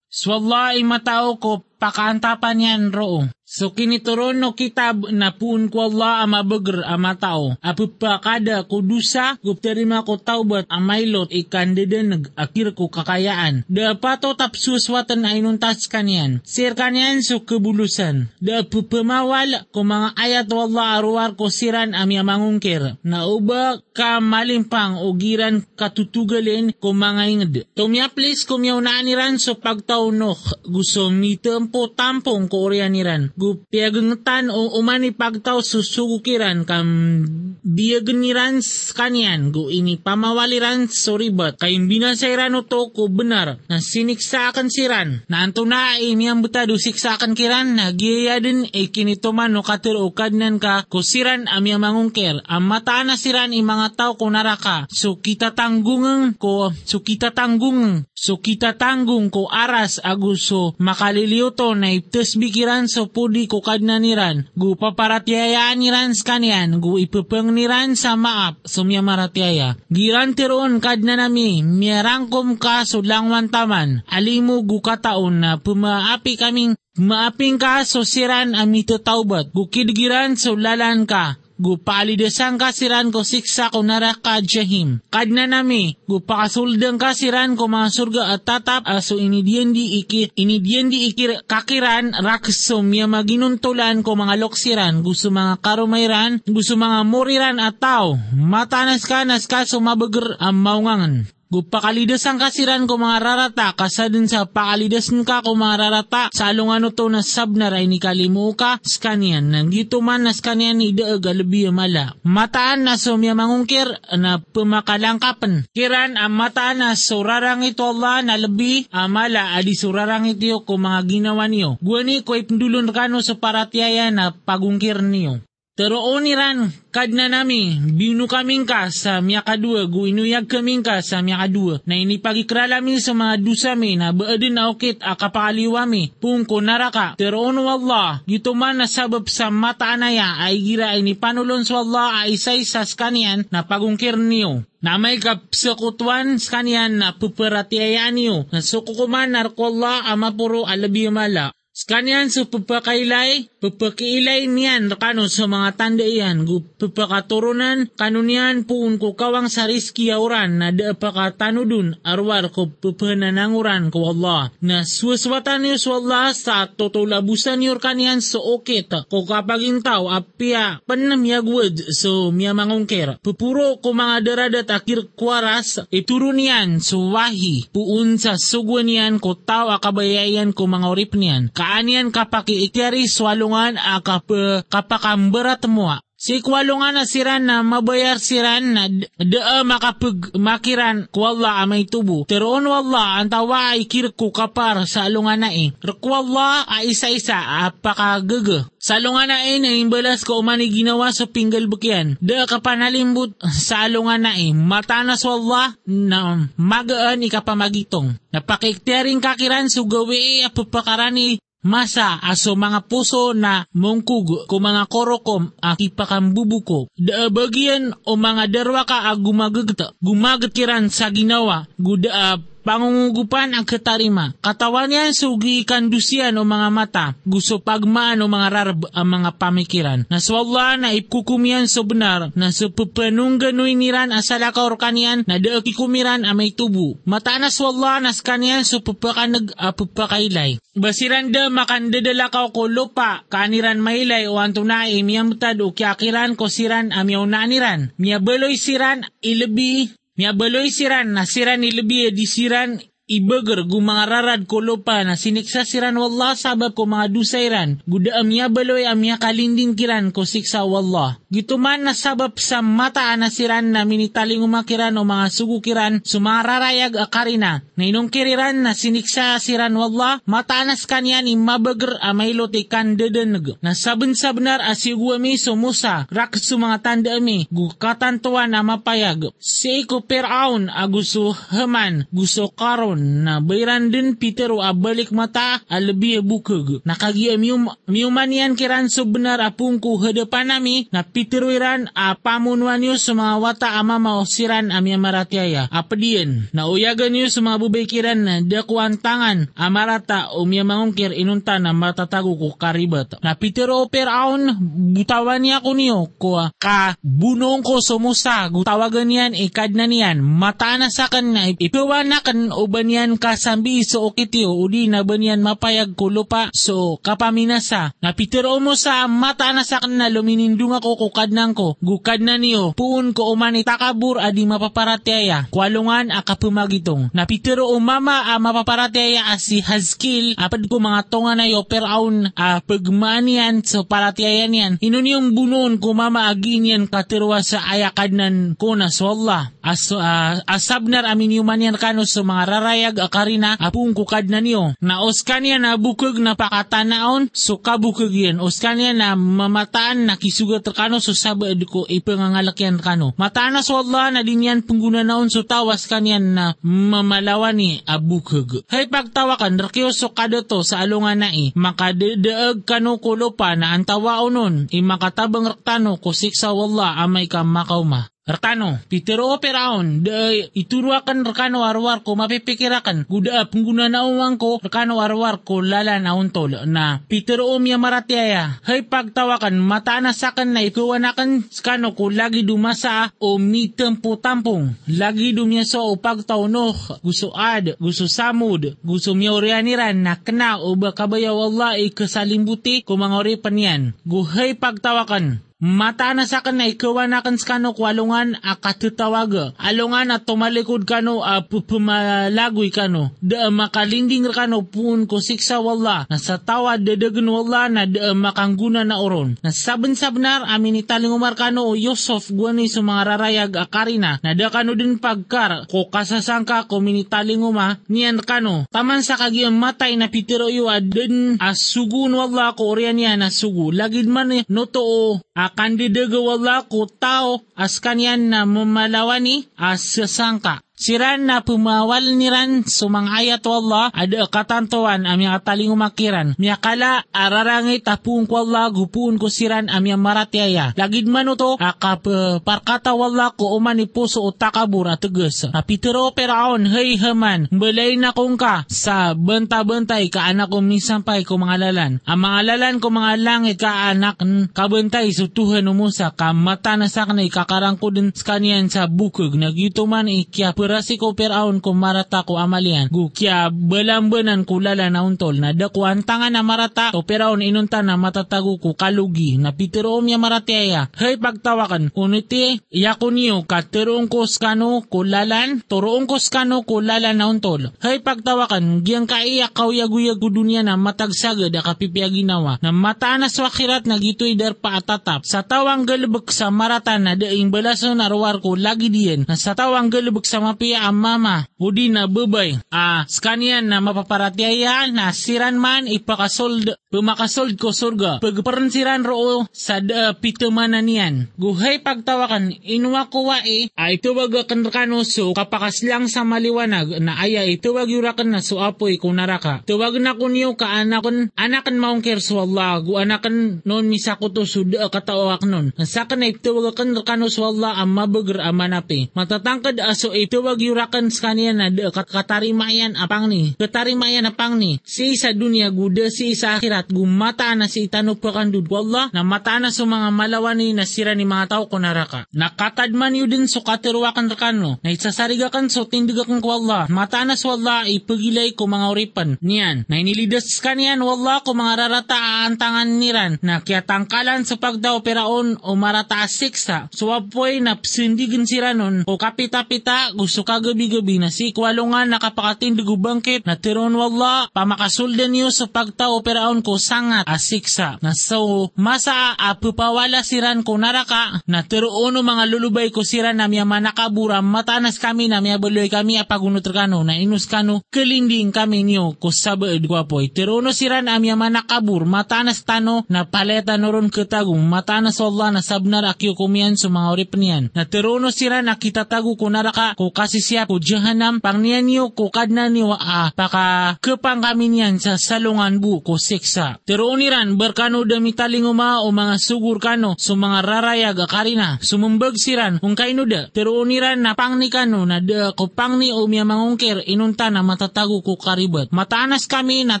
So 0.10 0.42
Allah 0.42 0.74
ay 0.74 0.82
matao 0.82 1.38
ko 1.38 1.62
pakaantapan 1.84 2.64
yan 2.64 2.82
roo. 2.88 3.28
So 3.44 3.76
kinituron 3.76 4.40
no 4.40 4.56
kitab 4.56 5.04
na 5.12 5.36
puun 5.36 5.68
ko 5.68 5.92
Allah 5.92 6.24
ama 6.24 6.40
beger 6.40 6.80
ama 6.88 7.12
tao. 7.12 7.60
Apo 7.60 7.92
pa 7.92 8.16
kada 8.16 8.64
ko 8.64 8.80
dusa 8.80 9.36
ko 9.44 9.52
terima 9.52 10.00
ko 10.00 10.16
taubat 10.16 10.64
amaylot 10.72 11.28
ikan 11.28 11.76
dedeneg 11.76 12.32
akir 12.40 12.72
ko 12.72 12.88
kakayaan. 12.88 13.68
Da 13.68 13.92
pato 14.00 14.32
tapsus 14.32 14.88
watan 14.88 15.28
ay 15.28 15.44
nuntas 15.44 15.84
kanyan. 15.92 16.40
Sir 16.40 16.72
kanyan 16.72 17.20
so 17.20 17.44
kebulusan. 17.44 18.32
Da 18.40 18.64
pupemawal 18.64 19.68
ko 19.68 19.84
mga 19.84 20.16
ayat 20.16 20.48
wallah 20.48 20.96
arwar 20.96 21.36
ko 21.36 21.52
siran 21.52 21.92
amya 21.92 22.24
mangungkir. 22.24 22.96
Na 23.04 23.28
uba 23.28 23.83
ka 23.94 24.18
malimpang 24.18 24.98
ugiran 24.98 25.62
katutugalin 25.78 26.74
inged. 26.74 27.70
Tumya 27.78 28.10
please 28.10 28.42
kumyaunaniran 28.42 29.38
so 29.38 29.54
pagtaunok 29.54 30.66
gusto 30.66 31.14
mi 31.14 31.38
tempo 31.38 31.94
tampong 31.94 32.50
ko 32.50 32.66
orianiran 32.66 33.30
gu 33.38 33.62
piagengetan 33.70 34.50
o 34.50 34.74
umani 34.82 35.14
pagtaw 35.14 35.62
susugukiran 35.62 36.66
kam 36.66 37.22
biageniran 37.62 38.58
kanyan 38.98 39.54
gu 39.54 39.70
ini 39.70 39.94
pamawaliran 40.02 40.90
soribat 40.90 41.62
kay 41.62 41.78
binasairan 41.78 42.58
to 42.66 42.90
ko 42.90 43.06
benar. 43.06 43.62
Na 43.70 43.78
siniksa 43.78 44.50
akan 44.50 44.68
siran 44.74 45.22
na 45.30 45.46
anto 45.46 45.62
na 45.62 46.02
ini 46.02 46.26
ang 46.26 46.42
butado 46.42 46.74
siksa 46.74 47.14
akan 47.14 47.38
kiran 47.38 47.78
na 47.78 47.94
giyaya 47.94 48.42
din 48.42 48.66
e 48.74 48.90
kinituman 48.90 49.54
no 49.54 49.62
katir 49.62 49.94
o 49.94 50.10
kadnan 50.10 50.58
ka 50.58 50.82
kusiran 50.90 51.46
amya 51.46 51.78
mangungker. 51.78 52.42
Ang 52.50 52.66
mataan 52.66 53.14
na 53.14 53.16
siran 53.20 53.54
i 53.54 53.62
mga 53.84 54.00
tao 54.00 54.16
ko 54.16 54.32
naraka. 54.32 54.88
So 54.88 55.20
kita 55.20 55.52
tanggungan 55.52 56.40
ko 56.40 56.72
so 56.72 57.04
kita 57.04 57.36
tanggung 57.36 58.08
so 58.16 58.40
kita 58.40 58.80
tanggung 58.80 59.28
ko 59.28 59.44
aras 59.52 60.00
aguso 60.00 60.72
makaliliuto 60.80 61.76
na 61.76 61.92
iptes 61.92 62.40
bikiran 62.40 62.88
so 62.88 63.12
pudi 63.12 63.44
ko 63.44 63.60
kadna 63.60 64.00
niran, 64.00 64.48
gu 64.56 64.80
paparatyayaan 64.80 65.76
niran 65.76 66.16
skanian, 66.16 66.80
gu 66.80 66.96
ipupeng 67.04 67.52
niran 67.52 67.92
sa 67.92 68.16
maap, 68.16 68.64
sumya 68.64 69.04
maratyaya. 69.04 69.76
Giran 69.92 70.32
tiroon 70.32 70.80
kadna 70.80 71.20
nami, 71.20 71.60
miyarangkom 71.60 72.56
ka 72.56 72.88
sudlangwan 72.88 73.52
taman, 73.52 74.00
alimu 74.08 74.64
gu 74.64 74.80
kataon 74.80 75.44
na 75.44 75.50
pumaapi 75.60 76.40
kaming 76.40 76.72
Maaping 76.94 77.58
ka 77.58 77.82
so 77.82 78.06
siran 78.06 78.54
amito 78.54 79.02
taubat, 79.02 79.50
gukidgiran 79.50 80.38
so 80.38 80.54
lalan 80.54 81.10
ka, 81.10 81.42
gupalidesan 81.58 82.58
kasiran 82.58 83.14
ko 83.14 83.22
siksa 83.22 83.70
ko 83.70 83.86
naraka 83.86 84.42
jahim. 84.42 84.98
Kadna 85.10 85.46
nami, 85.46 85.98
gupakasuldan 86.06 86.98
kasiran 86.98 87.54
ko 87.54 87.70
mga 87.70 87.88
surga 87.94 88.22
at 88.34 88.42
tatap 88.42 88.82
aso 88.86 89.18
inidiyan 89.18 89.70
di 89.70 90.02
iki, 90.02 90.34
inidiyan 90.34 90.90
di 90.90 91.08
ikir 91.10 91.46
kakiran 91.46 92.14
rakso 92.18 92.82
miya 92.82 93.06
maginuntulan 93.06 94.02
ko 94.02 94.18
mga 94.18 94.34
loksiran, 94.40 95.02
gusto 95.06 95.30
mga 95.30 95.62
karumayran, 95.62 96.42
gusto 96.46 96.74
mga 96.74 97.00
muriran 97.06 97.58
at 97.62 97.78
tao, 97.78 98.18
matanas 98.34 99.06
ka 99.06 99.22
nas 99.22 99.46
ka 99.46 99.66
sumabagar 99.66 100.36
ang 100.42 100.58
maungangan. 100.58 101.14
Gupakalidas 101.54 102.26
ang 102.26 102.42
kasiran 102.42 102.90
ko 102.90 102.98
mga 102.98 103.22
rarata, 103.22 103.78
kasadin 103.78 104.26
sa 104.26 104.42
pakalidas 104.42 105.06
ka 105.22 105.38
ko 105.38 105.54
mga 105.54 105.86
rarata, 105.86 106.26
sa 106.34 106.50
alungan 106.50 106.90
to 106.90 107.06
na 107.06 107.22
sabnaray 107.22 107.86
ni 107.86 108.02
kalimu 108.02 108.58
ka, 108.58 108.82
skanian, 108.82 109.54
nang 109.54 109.70
gito 109.70 110.02
man 110.02 110.26
na 110.26 110.34
skanian 110.34 110.82
ni 110.82 110.90
daag 110.90 111.22
alabi 111.22 111.70
mala. 111.70 112.18
Mataan 112.26 112.90
na 112.90 112.98
sumya 112.98 113.38
mangungkir 113.38 113.86
na 114.18 114.42
pumakalangkapan. 114.42 115.70
Kiran 115.70 116.18
ang 116.18 116.34
mataan 116.34 116.82
na 116.82 116.98
surarang 116.98 117.62
ito 117.62 117.86
Allah 117.86 118.26
na 118.26 118.34
labi, 118.34 118.90
amala 118.90 119.54
adi 119.54 119.78
surarang 119.78 120.26
ito 120.26 120.58
ko 120.66 120.74
mga 120.74 121.06
ginawa 121.06 121.46
niyo. 121.46 121.78
Guwani 121.78 122.26
ko 122.26 122.34
ipindulon 122.34 122.90
kano 122.90 123.22
sa 123.22 123.38
paratyaya 123.38 124.10
na 124.10 124.34
pagungkir 124.34 125.06
niyo. 125.06 125.38
Pero 125.74 125.98
oniran, 125.98 126.70
kadna 126.94 127.26
nami, 127.26 127.82
binu 127.82 128.30
kaming 128.30 128.62
ka 128.62 128.94
sa 128.94 129.18
miya 129.18 129.42
kadua, 129.42 129.90
gu 129.90 130.06
inuyag 130.06 130.46
kaming 130.46 130.86
ka 130.86 131.02
sa 131.02 131.18
miya 131.18 131.42
kadua, 131.42 131.82
na 131.82 131.98
inipagikrala 131.98 132.78
mi 132.78 133.02
sa 133.02 133.10
mga 133.10 133.42
dusa 133.42 133.74
mi, 133.74 133.98
na 133.98 134.14
baadin 134.14 134.54
na 134.54 134.70
okit 134.70 135.02
akapakaliwa 135.02 135.82
mi, 135.82 136.14
pungko 136.14 136.62
naraka. 136.62 137.18
Pero 137.18 137.42
ono 137.42 137.66
Allah, 137.66 138.22
gito 138.22 138.54
man 138.54 138.78
na 138.78 138.86
sabab 138.86 139.26
sa 139.26 139.50
mata 139.50 139.90
anaya, 139.90 140.38
ay 140.46 140.62
gira 140.62 140.94
ay 140.94 141.02
nipanulon 141.02 141.66
sa 141.66 141.82
Allah 141.82 142.22
ay 142.22 142.38
isa 142.38 142.54
sa 142.62 142.86
skanian 142.86 143.42
na 143.50 143.66
pagungkir 143.66 144.14
niyo 144.14 144.62
na 144.78 144.94
may 144.94 145.18
kapsakutuan 145.18 146.38
sa 146.38 146.62
kanyan 146.62 147.02
na 147.02 147.18
puparatiayan 147.18 148.14
niyo, 148.14 148.46
na 148.54 148.62
sukukuman 148.62 149.26
narko 149.26 149.74
Allah 149.74 150.06
amapuro 150.06 150.70
alabi 150.70 151.10
mala. 151.10 151.50
Skanyan 151.74 152.30
sa 152.30 152.46
pupakailay, 152.46 153.50
pupakiilay 153.64 154.44
niyan 154.44 154.92
kano 155.00 155.24
sa 155.32 155.48
mga 155.48 155.80
tanda 155.80 156.04
iyan, 156.04 156.44
pupakaturunan, 156.76 157.88
kanunian 157.96 158.68
puun 158.68 159.00
ko 159.00 159.16
kawang 159.16 159.48
sa 159.48 159.64
riski 159.64 160.12
yauran 160.12 160.60
na 160.60 160.68
da 160.68 160.92
pakatanudun, 160.92 161.96
arwar 162.04 162.52
ko 162.52 162.68
pupanananguran 162.68 163.88
ko 163.88 164.12
Allah, 164.12 164.52
na 164.60 164.84
suwaswatan 164.84 165.64
niyo 165.64 165.80
sa 165.80 165.96
Allah 165.96 166.26
sa 166.36 166.68
totolabusan 166.68 167.64
niyo 167.64 167.80
kanyan 167.80 168.20
sa 168.20 168.36
okit, 168.36 168.92
ko 169.08 169.24
kapaging 169.24 169.80
tao 169.80 170.12
apya 170.12 170.84
panamyagwad 170.84 171.88
so 171.88 172.28
miya 172.36 172.52
mangungkir. 172.52 173.16
Pupuro 173.24 173.80
ko 173.80 173.96
mga 173.96 174.20
daradat 174.20 174.68
akir 174.76 175.08
kwaras, 175.16 175.88
ituro 175.88 176.36
niyan 176.36 176.84
sa 176.84 177.00
wahi, 177.00 177.64
puun 177.72 178.20
sa 178.20 178.36
sugwan 178.36 178.92
niyan 178.92 179.16
ko 179.24 179.40
tao 179.40 179.72
akabayayan 179.72 180.52
ko 180.52 180.68
mga 180.68 180.86
orip 180.92 181.16
niyan, 181.16 181.48
kaanian 181.56 182.12
kapaki 182.12 182.68
ikyari 182.68 183.08
swalungan 183.08 183.53
a 183.54 184.02
kap, 184.02 184.26
kapakamberat 184.68 185.64
mo. 185.70 185.94
Si 186.24 186.40
kwalungan 186.40 186.96
na 186.96 187.04
siran 187.04 187.44
na 187.44 187.60
mabayar 187.60 188.16
siran 188.16 188.72
na 188.72 188.88
daa 189.20 189.60
makapag 189.60 190.32
makiran 190.38 191.04
kwalla 191.12 191.60
amay 191.60 191.84
tubo. 191.84 192.24
Teroon 192.24 192.64
walla 192.64 193.20
ang 193.20 193.28
tawa 193.28 193.76
ay 193.76 193.84
kirko 193.84 194.32
kapar 194.32 194.88
sa 194.88 195.04
alungan 195.04 195.44
na 195.44 195.52
eh. 195.52 195.76
Rekwalla 195.84 196.64
ay 196.64 196.96
isa-isa 196.96 197.68
apakagaga. 197.68 198.72
Sa 198.80 198.96
alungan 198.96 199.28
na 199.28 199.44
eh 199.52 199.60
na 199.60 199.68
imbalas 199.76 200.24
ko 200.24 200.40
umani 200.40 200.72
ginawa 200.72 201.12
sa 201.12 201.28
pinggal 201.28 201.68
bukyan. 201.68 202.16
Da 202.24 202.48
ka 202.48 202.64
panalimbut 202.64 203.36
sa 203.44 203.84
alungan 203.84 204.24
na 204.24 204.32
eh. 204.32 204.56
Matanas 204.56 205.28
walla 205.28 205.76
na 205.84 206.40
magaan 206.56 207.20
ikapamagitong. 207.20 208.16
Napakiktiyaring 208.32 209.20
kakiran 209.20 209.68
sugawi 209.68 210.40
eh 210.40 210.48
apapakarani 210.48 211.36
masa 211.64 212.20
aso 212.20 212.54
mga 212.54 212.84
puso 212.86 213.32
na 213.32 213.64
mungkug 213.72 214.46
ko 214.46 214.56
mga 214.60 214.86
korokom 214.86 215.50
akipakambubuko. 215.58 216.92
Da 216.94 217.32
bagian 217.32 217.96
o 218.04 218.14
mga 218.20 218.52
darwa 218.52 218.84
ka 218.84 219.08
agumagagta, 219.10 219.96
gumagatiran 219.98 220.92
sa 220.92 221.08
ginawa, 221.08 221.66
guda 221.80 222.38
pangungugupan 222.64 223.52
ang 223.52 223.68
katarima. 223.68 224.32
Katawan 224.40 224.90
niya 224.90 225.12
sugi 225.12 225.62
kandusian 225.68 226.34
o 226.40 226.42
mga 226.42 226.68
mata, 226.72 227.06
gusto 227.22 227.60
pagmaan 227.60 228.24
o 228.24 228.26
mga 228.26 228.48
rarab 228.50 228.80
ang 228.90 229.08
mga 229.08 229.30
pamikiran. 229.36 230.00
Naswalla 230.08 230.80
na 230.80 230.96
ipkukumian 230.96 231.68
so 231.68 231.84
benar, 231.84 232.32
na 232.34 232.50
sa 232.50 232.72
pupanungganoy 232.72 233.76
niran 233.76 234.10
asalaka 234.10 234.64
or 234.64 234.80
kanian, 234.80 235.22
na 235.28 235.36
daaki 235.36 235.76
kumiran 235.76 236.24
amay 236.24 236.56
tubo. 236.56 236.98
Mata 237.04 237.36
naswalla 237.36 238.00
nas 238.00 238.24
kanian 238.24 238.64
so 238.64 238.80
pupakanag 238.80 239.52
a 239.60 239.76
pupakailay. 239.76 240.58
Basiranda 240.74 241.52
makandadala 241.52 242.32
ka 242.32 242.50
ko 242.50 242.66
lupa, 242.66 243.22
kaniran 243.30 243.78
mailay 243.78 244.26
o 244.26 244.40
antunay 244.40 245.04
miyamtad 245.06 245.60
o 245.62 245.70
kiakiran 245.70 246.34
ko 246.34 246.50
siran 246.50 246.90
amyaw 246.90 247.22
naniran. 247.28 247.92
Miyabaloy 248.00 248.58
siran 248.58 249.06
ilabi 249.22 249.92
Mia 250.16 250.32
baloy 250.32 250.70
siran. 250.70 251.12
Na 251.14 251.22
siran 251.26 251.60
ni 251.60 251.70
lebi 251.70 252.10
di 252.14 252.26
siran 252.26 252.70
ibager 253.04 253.68
gu 253.68 253.78
mga 253.84 254.04
rarad 254.08 254.42
ko 254.48 254.64
lupa 254.64 255.04
na 255.04 255.12
siniksa 255.20 255.68
siran 255.68 256.00
wallah 256.00 256.32
sabab 256.32 256.72
ko 256.72 256.88
mga 256.88 257.12
dusayran. 257.12 257.70
Guda 257.84 258.24
amya 258.24 258.48
baloy 258.48 258.88
amya 258.88 259.20
kalinding 259.20 259.76
kiran 259.76 260.08
ko 260.08 260.24
siksa 260.24 260.64
wallah. 260.64 261.20
Gito 261.28 261.60
man 261.60 261.84
na 261.84 261.92
sabab 261.92 262.40
sa 262.40 262.64
mata 262.64 263.12
na 263.20 263.28
siran 263.28 263.76
na 263.76 263.84
minitaling 263.84 264.40
umakiran 264.40 264.96
o 264.96 265.04
mga 265.04 265.26
sugukiran 265.28 265.94
sumararayag 266.00 266.96
akarina. 266.96 267.60
Na 267.76 267.82
inong 267.84 268.08
kiriran 268.08 268.64
na 268.64 268.72
siniksa 268.72 269.36
siran 269.36 269.76
wallah 269.76 270.24
mataanas 270.24 270.88
kanyan 270.88 271.28
imabager 271.28 272.00
amaylot 272.00 272.56
ikan 272.56 272.96
dedeneg. 272.96 273.60
Na 273.60 273.76
sabun 273.76 274.16
sa 274.16 274.32
benar 274.32 274.64
asigwa 274.64 275.20
mi 275.20 275.36
sumusa 275.36 276.08
rak 276.08 276.40
mga 276.40 276.78
tanda 276.80 277.18
mi 277.20 277.44
gukatantuan 277.52 278.54
na 278.54 278.64
mapayag. 278.64 279.28
Si 279.36 279.84
ko 279.84 280.00
peraun 280.06 280.72
aguso 280.72 281.34
haman 281.52 282.06
gusto 282.14 282.48
na 282.98 283.42
bayran 283.42 283.90
din 283.90 284.14
Peter 284.16 284.50
o 284.50 284.62
abalik 284.62 285.10
mata 285.10 285.60
alabi 285.68 286.18
bukag. 286.22 286.82
Nakagi 286.86 287.34
mium, 287.36 287.70
miuman 287.90 288.30
yan 288.30 288.54
kiran 288.54 288.88
so 288.88 289.04
benar 289.04 289.42
apung 289.42 289.78
ko 289.82 289.98
hadapan 290.00 290.54
nami 290.54 290.86
na 290.90 291.02
Peter 291.02 291.42
wiran 291.44 291.90
a 291.92 292.14
pamunwan 292.14 292.82
yu 292.82 292.94
sa 292.96 293.12
mga 293.12 293.34
wata 293.40 293.68
ama 293.78 293.98
mausiran 293.98 294.70
amya 294.70 294.98
maratiaya. 294.98 295.66
Apadiyan 295.70 296.54
na 296.54 296.70
uyagan 296.70 297.14
yu 297.14 297.26
sa 297.28 297.42
mga 297.42 297.60
bubaykiran 297.60 298.20
na 298.20 298.34
dakuan 298.40 298.98
tangan 298.98 299.50
amarata 299.58 300.34
o 300.36 300.46
miya 300.46 300.62
mangungkir 300.64 301.12
inunta 301.14 301.58
na 301.58 301.74
matatago 301.74 302.36
ko 302.36 302.56
karibat. 302.56 303.18
Na 303.20 303.34
Peter 303.36 303.68
o 303.70 303.86
peraon 303.90 304.54
butawan 304.94 305.42
niya 305.42 305.60
ko 305.60 305.70
niyo 305.74 306.08
ko 306.18 306.48
ka 306.58 306.96
bunong 307.02 307.62
ko 307.62 307.78
sumusa 307.78 308.48
gutawagan 308.50 309.10
yan 309.10 309.32
ikad 309.36 309.76
na 309.76 309.84
niyan 309.84 310.20
mata 310.20 310.76
na 310.80 310.88
sa 310.90 311.06
kan 311.06 311.36
na 311.36 311.50
ipiwan 311.50 312.08
na 312.10 312.20
kan 312.24 312.50
uban 312.54 312.83
yan 312.88 313.16
kasambi 313.20 313.84
so 313.84 314.06
okitiyo 314.08 314.52
udi 314.54 314.88
na 314.88 315.04
banyan 315.04 315.40
mapayag 315.40 315.96
ko 315.96 316.08
lupa 316.08 316.48
so 316.52 316.98
kapaminasa 317.00 317.96
na 318.00 318.12
pitiro 318.12 318.56
mo 318.60 318.76
sa 318.78 319.04
mata 319.10 319.52
na 319.52 319.62
sa 319.62 319.82
na 319.84 320.08
luminindung 320.08 320.72
ako 320.76 321.08
kukad 321.08 321.30
nang 321.34 321.52
ko 321.52 321.76
gukad 321.80 322.20
na 322.24 322.40
niyo 322.40 322.72
puun 322.72 323.12
ko 323.16 323.32
uman 323.32 323.60
itakabur 323.60 324.20
adi 324.20 324.44
mapaparatyaya 324.44 325.48
kwalungan 325.50 326.10
akapumagitong. 326.14 327.10
Na 327.14 327.26
pitiro 327.26 327.70
umama 327.70 328.32
a 328.32 328.38
mapaparatyaya 328.38 329.30
a 329.30 329.38
si 329.38 329.60
Hazkil 329.60 330.36
apad 330.38 330.66
ko 330.66 330.78
mga 330.82 331.10
tonga 331.10 331.38
na 331.38 331.46
yo 331.46 331.66
peraun 331.66 332.30
a 332.34 332.60
pagmanian 332.62 333.62
so 333.66 333.86
paratyayan 333.86 334.54
yan 334.54 334.72
inun 334.82 335.06
yung 335.06 335.26
bunon 335.32 335.78
ko 335.78 335.94
mama 335.94 336.30
agin 336.30 336.66
yan 336.66 336.84
katirwa 336.90 337.40
sa 337.42 337.62
ayakad 337.70 338.14
nan 338.14 338.54
ko 338.58 338.74
na 338.74 338.90
so 338.90 339.12
Allah 339.14 339.54
as, 339.62 339.90
uh, 339.94 340.40
asabnar 340.46 341.06
amin 341.06 341.40
yuman 341.40 341.62
yan 341.62 341.76
sa 342.04 342.20
mga 342.22 342.42
rarayag 342.74 342.98
akarina 342.98 343.54
apung 343.62 343.94
kukad 343.94 344.26
na 344.26 344.42
niyo. 344.42 344.74
Na 344.82 344.98
oskan 345.06 345.46
yan 345.46 345.62
na 345.62 345.78
bukag 345.78 346.18
na 346.18 346.34
pakatanaon 346.34 347.30
so 347.30 347.62
kabukag 347.62 348.10
yan. 348.10 348.42
Oskan 348.42 348.82
yan 348.82 348.98
na 348.98 349.14
mamataan 349.14 350.10
na 350.10 350.18
kisuga 350.18 350.58
terkano 350.58 350.98
so 350.98 351.14
sabad 351.14 351.62
ko 351.70 351.86
ipangangalakyan 351.86 352.82
kano. 352.82 353.14
Mataan 353.14 353.54
na 353.54 353.62
so 353.62 353.78
Allah 353.78 354.10
na 354.10 354.26
din 354.26 354.42
yan 354.42 354.66
pengguna 354.66 355.06
naon 355.06 355.30
so 355.30 355.46
tawas 355.46 355.86
kanyan 355.86 356.34
na 356.34 356.58
mamalawan 356.66 357.54
ni 357.54 357.78
abukag. 357.86 358.66
Hay 358.66 358.90
pagtawakan 358.90 359.62
rakyo 359.62 359.94
so 359.94 360.10
kado 360.10 360.42
to 360.42 360.66
sa 360.66 360.82
alungan 360.82 361.22
na 361.22 361.30
i 361.30 361.54
makadedeag 361.54 362.66
kano 362.66 362.98
kulo 362.98 363.30
na 363.54 363.70
antawa 363.70 364.18
nun 364.26 364.66
i 364.74 364.82
makatabang 364.82 365.46
raktano 365.46 365.94
ko 366.02 366.10
siksa 366.10 366.50
wallah 366.50 366.98
amay 366.98 367.30
ka 367.30 367.46
makauma 367.46 368.10
Rekano, 368.24 368.80
pitero 368.88 369.36
operaon, 369.36 370.00
de 370.00 370.48
ituruakan 370.56 371.28
rekano 371.28 371.60
arwar 371.60 372.00
ko 372.00 372.16
mapipikirakan, 372.16 373.04
guda 373.04 373.44
pengguna 373.52 373.92
na 373.92 374.08
umang 374.08 374.40
ko, 374.40 374.56
rekano 374.64 375.04
arwar 375.04 375.44
ko 375.44 375.60
lala 375.60 376.00
na 376.00 376.16
untol, 376.16 376.56
na 376.64 377.04
pitero 377.04 377.52
umya 377.52 377.76
maratiaya, 377.76 378.64
hay 378.64 378.80
pagtawakan, 378.80 379.60
mata 379.60 380.00
na 380.00 380.16
ikuwanakan 380.64 381.52
skano 381.52 381.92
ko 381.92 382.08
lagi 382.08 382.48
dumasa 382.48 383.12
o 383.20 383.36
mitempo 383.36 384.16
tampong, 384.16 384.72
lagi 384.88 385.36
dumya 385.36 385.68
so 385.68 385.84
o 385.84 386.00
pagtawno, 386.00 386.72
gusto 387.04 387.28
ad, 387.36 387.76
gusto 387.76 388.08
samud, 388.08 388.80
gusto 388.80 389.12
miyaurianiran 389.12 390.00
na 390.00 390.16
kena 390.16 390.64
o 390.64 390.72
bakabayaw 390.80 391.52
Allah 391.52 391.76
ikasalimbuti 391.76 392.88
ko 392.88 392.96
mga 392.96 393.20
oripan 393.20 393.60
yan, 393.60 393.82
guhay 394.08 394.56
pagtawakan, 394.56 395.44
Mata 395.64 396.12
na 396.12 396.28
sa 396.28 396.44
kan 396.44 396.60
na 396.60 396.68
ikawa 396.68 397.08
na 397.08 397.24
kan 397.24 397.40
skano 397.40 397.72
kwalungan 397.72 398.36
a 398.44 398.52
katutawaga. 398.60 399.56
Alungan 399.56 400.12
at 400.12 400.28
tumalikod 400.28 400.84
kano 400.84 401.24
a 401.24 401.40
pumalagoy 401.40 402.68
kano. 402.68 403.16
Da 403.24 403.48
makalinding 403.48 404.28
kano 404.28 404.60
pun 404.68 405.08
ko 405.08 405.24
siksa 405.24 405.64
wala. 405.64 406.04
Na 406.12 406.20
sa 406.20 406.36
tawa 406.36 406.76
dadagan 406.76 407.24
wala 407.32 407.72
na 407.72 407.88
da 407.88 408.12
makangguna 408.12 408.84
na 408.84 409.00
oron. 409.00 409.40
Na 409.40 409.56
saben 409.56 409.96
sabnar 409.96 410.44
amin 410.44 410.84
italing 410.84 411.08
umar 411.08 411.32
kano 411.32 411.64
o 411.64 411.72
Yusuf 411.72 412.28
guwani 412.28 412.68
sa 412.68 412.84
mga 412.84 413.16
rarayag 413.16 413.56
akarina. 413.56 414.20
Na 414.20 414.36
da 414.36 414.52
kano 414.52 414.76
din 414.76 415.00
pagkar 415.00 415.64
ko 415.72 415.88
kasasangka 415.88 416.68
ko 416.68 416.84
minitaling 416.84 417.40
uma 417.40 417.80
niyan 417.88 418.20
kano. 418.20 418.68
Taman 418.68 419.00
sa 419.00 419.16
kagiyang 419.16 419.56
matay 419.56 419.96
na 419.96 420.12
pitiro 420.12 420.52
yu 420.52 420.68
adin 420.68 421.40
asugun 421.40 422.12
wala 422.12 422.52
ko 422.52 422.68
oriyan 422.68 423.00
niya 423.00 423.16
na 423.16 423.32
sugu. 423.32 423.72
Lagid 423.72 424.12
man 424.12 424.44
no 424.52 424.68
to 424.68 425.24
a 425.54 425.62
kandidaga 425.62 426.18
wala 426.18 426.66
ko 426.66 426.86
tao 426.90 427.38
as 427.56 427.78
na 428.18 428.42
mamalawani 428.44 429.46
as 429.56 429.94
sangka. 430.10 430.58
Siran 430.74 431.30
na 431.30 431.38
pumawal 431.38 432.18
niran 432.18 432.66
sumangayat 432.66 433.46
wallah 433.46 433.94
ada 433.94 434.26
katantuan 434.26 435.06
amya 435.06 435.38
kataling 435.38 435.70
umakiran. 435.70 436.34
Miya 436.34 436.58
kala 436.58 437.06
ararangay 437.14 437.78
tapung 437.78 438.26
ko 438.26 438.42
Allah 438.42 438.74
gupun 438.74 439.14
ko 439.14 439.30
siran 439.30 439.70
amya 439.70 439.94
maratiaya. 439.94 440.74
Lagid 440.74 441.06
man 441.06 441.30
to 441.38 441.54
akap 441.62 442.10
parkata 442.42 442.90
wallah 442.90 443.30
ko 443.38 443.54
uman 443.54 443.86
ipuso 443.86 444.26
o 444.26 444.34
takabur 444.34 444.90
at 444.90 444.98
tugas. 444.98 445.46
Napitero 445.46 446.10
peraon 446.10 446.66
hey 446.66 446.98
haman 446.98 447.46
balay 447.54 447.94
na 447.94 448.10
kong 448.10 448.34
ka 448.34 448.66
sa 448.66 449.14
benta-bentay 449.14 450.10
ka 450.10 450.26
anak 450.26 450.50
ko 450.50 450.58
misampay 450.58 451.22
ko 451.22 451.38
mga 451.38 451.70
lalan. 451.70 452.02
Ang 452.02 452.18
mga 452.18 452.40
lalan 452.50 452.82
ko 452.82 452.90
mga 452.90 453.12
langit 453.22 453.62
ka 453.62 453.94
anak 453.94 454.18
kabentay 454.50 455.06
sutuhan 455.14 455.70
umusa 455.70 456.10
ka 456.18 456.34
mata 456.34 456.74
na 456.74 456.90
sa 456.90 457.06
kanay 457.06 457.30
kakarang 457.30 457.78
ko 457.78 457.94
din 457.94 458.10
sa 458.10 458.34
kanyan 458.34 458.66
sa 458.66 458.90
bukog. 458.90 459.38
Nagyuto 459.38 459.86
man 459.86 460.10
ikya 460.10 460.50
perasi 460.64 460.96
ko 460.96 461.12
peraon 461.12 461.60
ko 461.60 461.76
marata 461.76 462.24
ko 462.24 462.40
amalian. 462.40 462.88
Gukya 462.88 463.52
balambanan 463.52 464.48
ko 464.48 464.64
lala 464.64 464.88
na 464.88 465.04
untol 465.04 465.36
na 465.36 465.52
dakuan 465.52 466.00
tangan 466.00 466.32
na 466.32 466.40
marata. 466.40 466.88
To 466.96 467.04
peraon 467.04 467.44
inunta 467.44 467.84
na 467.84 468.00
matatago 468.00 468.56
ko 468.56 468.72
kalugi. 468.72 469.36
Na 469.36 469.52
pitero 469.52 470.00
omya 470.00 470.16
maratiaya. 470.16 470.88
Hay 470.96 471.20
pagtawakan. 471.20 471.92
Uniti 471.92 472.64
yako 472.72 473.12
niyo 473.12 473.44
katerong 473.44 474.08
ko 474.08 474.24
skano 474.24 474.80
ko 474.88 475.04
lalan. 475.04 475.60
Toroong 475.68 476.08
ko 476.08 476.16
skano 476.16 476.64
ko 476.64 476.80
lalan 476.80 477.20
na 477.20 477.28
untol. 477.28 477.68
Hay 477.84 478.00
pagtawakan. 478.00 478.80
Giyang 478.80 479.04
kaiyak 479.04 479.52
kauyaguyagu 479.52 480.32
dunya 480.32 480.64
na 480.64 480.80
matagsagad 480.80 481.52
a 481.52 481.60
kapipya 481.60 482.08
ginawa 482.08 482.56
na 482.64 482.72
mataanas 482.72 483.36
wakirat 483.36 483.84
na 483.84 484.00
gito'y 484.00 484.32
darpa 484.32 484.80
atatap. 484.80 485.28
Sa 485.28 485.44
tawang 485.44 485.84
galubag 485.84 486.24
sa 486.32 486.48
marata 486.48 486.96
na 486.96 487.20
daing 487.20 487.52
balason 487.52 488.00
arwar 488.00 488.40
ko 488.40 488.56
lagi 488.56 488.88
diyan 488.88 489.28
na 489.28 489.36
sa 489.36 489.52
tawang 489.52 489.92
galubag 489.92 490.24
sa 490.24 490.40
mapia 490.54 490.86
ang 490.86 491.02
mama 491.02 491.50
udi 491.58 491.90
na 491.90 492.06
bubay. 492.06 492.54
A 492.70 493.02
skanian 493.10 493.66
na 493.66 493.82
mapaparatyaya 493.82 494.86
na 494.94 495.10
siran 495.10 495.58
man 495.58 495.90
ipakasold 495.90 496.78
pumakasold 496.94 497.58
ko 497.58 497.74
surga. 497.74 498.22
Pagparansiran 498.22 499.02
roo 499.02 499.50
sa 499.50 499.82
da 499.82 500.14
pitumanan 500.14 500.86
niyan. 500.86 501.34
Guhay 501.34 501.82
pagtawakan 501.82 502.54
inwa 502.62 503.10
ko 503.10 503.34
wa 503.34 503.42
e 503.42 503.66
ay 503.74 503.98
tuwag 503.98 504.46
kan 504.46 504.62
kano 504.70 505.02
so 505.02 505.34
kapakaslang 505.34 506.06
sa 506.06 506.22
maliwanag 506.22 507.02
na 507.02 507.18
aya 507.18 507.42
ituwag 507.42 507.90
yurakan 507.90 508.30
na 508.30 508.38
so 508.38 508.62
apoy 508.62 508.94
kung 508.94 509.18
naraka. 509.18 509.66
Tuwag 509.66 509.98
na 509.98 510.14
ko 510.14 510.30
niyo 510.30 510.54
ka 510.54 510.70
anakon 510.70 511.34
anakan 511.34 511.82
maungkir 511.82 512.22
so 512.22 512.38
Allah 512.38 512.78
gu 512.78 512.94
anakan 512.94 513.66
non 513.66 513.90
misakuto 513.90 514.46
suda 514.46 514.86
katawak 514.86 515.42
nun. 515.42 515.74
Sa 515.82 516.06
kan 516.06 516.22
ituwag 516.22 516.78
kan 516.78 516.94
kano 517.02 517.26
so 517.26 517.42
Allah 517.42 517.74
ang 517.74 517.90
mabagar 517.90 518.46
amanapi 518.46 519.10
matatangkad 519.18 519.82
aso 519.82 520.14
ituwag 520.14 520.43
yurakan 520.52 521.08
sa 521.08 521.32
kaniya 521.32 521.56
na 521.56 521.72
katarimayan 522.04 523.00
apang 523.00 523.32
ni. 523.32 523.56
Katarimayan 523.56 524.28
apang 524.28 524.60
ni. 524.60 524.76
Si 524.84 525.16
sa 525.16 525.32
dunia 525.32 525.72
guda 525.72 526.12
si 526.12 526.36
sa 526.36 526.60
akhirat 526.60 526.92
gumata 526.92 527.48
na 527.56 527.70
si 527.70 527.88
itanok 527.88 528.20
pa 528.20 528.30
kandud 528.36 528.68
wallah 528.68 529.08
na 529.16 529.24
mata 529.24 529.56
na 529.56 529.72
sa 529.72 529.88
mga 529.88 530.12
malawani 530.12 530.76
na 530.76 530.84
sira 530.84 531.14
ni 531.14 531.22
mga 531.22 531.56
tao 531.56 531.64
kunaraka 531.70 532.26
nakatadman 532.34 533.14
yu 533.14 533.30
din 533.30 533.46
so 533.46 533.62
katirwakan 533.62 534.26
rakano 534.26 534.82
na 534.82 534.90
isasariga 534.90 535.48
kan 535.54 535.70
so 535.70 535.86
tindigakan 535.86 536.42
ko 536.42 536.58
wallah. 536.58 536.90
Mata 536.90 537.22
na 537.22 537.38
sa 537.38 537.54
wallah 537.54 537.86
ipagilay 537.86 538.58
ko 538.58 538.66
mga 538.66 538.90
uripan 538.90 539.38
niyan. 539.38 539.86
Na 539.86 540.02
inilidas 540.02 540.58
kaniyan 540.58 540.98
wallah 540.98 541.46
ko 541.46 541.54
mga 541.54 541.86
rarata 541.86 542.18
aantangan 542.18 542.90
niran. 542.98 543.38
Na 543.40 543.62
kaya 543.62 543.86
tangkalan 543.86 544.42
sa 544.42 544.58
pagdaw 544.58 544.98
peraon 545.06 545.54
o 545.62 545.78
marata 545.78 546.26
siksa 546.26 546.90
so 546.90 547.14
apoy 547.14 547.62
na 547.62 547.78
psindigin 547.78 548.42
sira 548.42 548.74
nun. 548.74 549.06
O 549.06 549.14
kapita-pita 549.14 550.10
gusto 550.18 550.33
ka 550.42 550.58
gabi-gabi 550.58 551.22
na 551.22 551.30
si 551.30 551.54
kwalungan 551.54 552.10
nakapakatindig 552.10 552.90
bangkit 552.98 553.46
na 553.46 553.54
tiron 553.54 553.94
wallah 553.94 554.50
pamakasuldan 554.50 555.30
niyo 555.30 555.54
sa 555.54 555.70
pagtao 555.70 556.18
peraon 556.26 556.64
ko 556.64 556.80
sangat 556.80 557.22
asiksa 557.28 558.02
na 558.02 558.10
so 558.10 558.74
masa 558.74 559.38
apupawala 559.38 560.26
siran 560.26 560.66
ko 560.66 560.74
naraka 560.74 561.44
na 561.46 561.62
tiruono 561.62 562.26
mga 562.26 562.50
lulubay 562.50 562.90
ko 562.90 563.06
siran 563.06 563.38
na 563.38 563.46
miya 563.46 563.62
manakabura 563.68 564.42
matanas 564.42 564.98
kami 564.98 565.30
na 565.30 565.38
miya 565.44 565.62
baloy 565.62 565.86
kami 565.86 566.18
apagunot 566.18 566.66
kano 566.74 567.04
na 567.04 567.14
inus 567.14 567.44
kano 567.44 567.84
kalinding 567.92 568.50
kami 568.50 568.80
niyo 568.88 569.12
ko 569.20 569.28
sabaid 569.34 569.84
ko 569.84 570.00
apoy. 570.00 570.32
Tiruono 570.32 570.72
siran 570.72 571.10
na 571.10 571.20
miya 571.20 571.36
manakabur 571.36 572.08
matanas 572.08 572.64
tano 572.64 573.04
na 573.12 573.28
paleta 573.28 573.76
noron 573.76 574.08
ketagong 574.08 574.62
matanas 574.62 575.20
Allah 575.20 575.52
na 575.52 575.60
sabnar 575.60 576.08
akyo 576.08 576.32
kumiyan 576.32 576.78
sa 576.78 576.88
mga 576.88 577.08
orip 577.12 577.32
niyan. 577.36 577.74
Na 577.76 577.84
tiruono 577.84 578.32
siran 578.32 578.70
na 578.70 578.80
kitatago 578.80 579.36
ko 579.36 579.50
naraka 579.52 579.92
ko 579.98 580.14
pakasisya 580.24 580.64
ko 580.64 580.80
jahanam 580.80 581.36
pang 581.36 581.60
niyan 581.60 581.84
niyo 581.84 582.16
ko 582.16 582.32
kadna 582.32 582.72
ni 582.72 582.80
wa 582.80 582.96
a 582.96 583.28
paka 583.36 584.00
kepang 584.00 584.40
kami 584.40 584.72
niyan 584.72 584.96
sa 584.96 585.20
salungan 585.20 585.84
bu 585.84 586.00
ko 586.00 586.16
seksa. 586.16 586.80
Pero 586.88 587.12
uniran 587.12 587.60
berkano 587.60 588.08
dami 588.08 588.32
talinguma 588.32 589.04
o 589.04 589.12
mga 589.12 589.36
sugur 589.36 589.76
kano 589.76 590.16
so 590.16 590.32
mga 590.32 590.64
rarayag 590.64 591.20
akarina 591.20 591.76
sumumbag 591.84 592.40
siran 592.40 592.80
kung 592.80 592.96
kaino 592.96 593.28
da. 593.28 593.52
Pero 593.52 593.76
uniran 593.76 594.24
na 594.24 594.32
pang 594.32 594.56
ni 594.56 594.72
kano 594.72 595.04
na 595.04 595.20
da 595.20 595.52
ko 595.52 595.68
pang 595.68 596.00
ni 596.00 596.08
o 596.08 596.24
mangungkir 596.24 597.04
inunta 597.04 597.52
na 597.52 597.60
matatago 597.60 598.24
ko 598.24 598.40
karibat. 598.40 598.96
Matanas 598.96 599.44
kami 599.44 599.84
na 599.84 600.00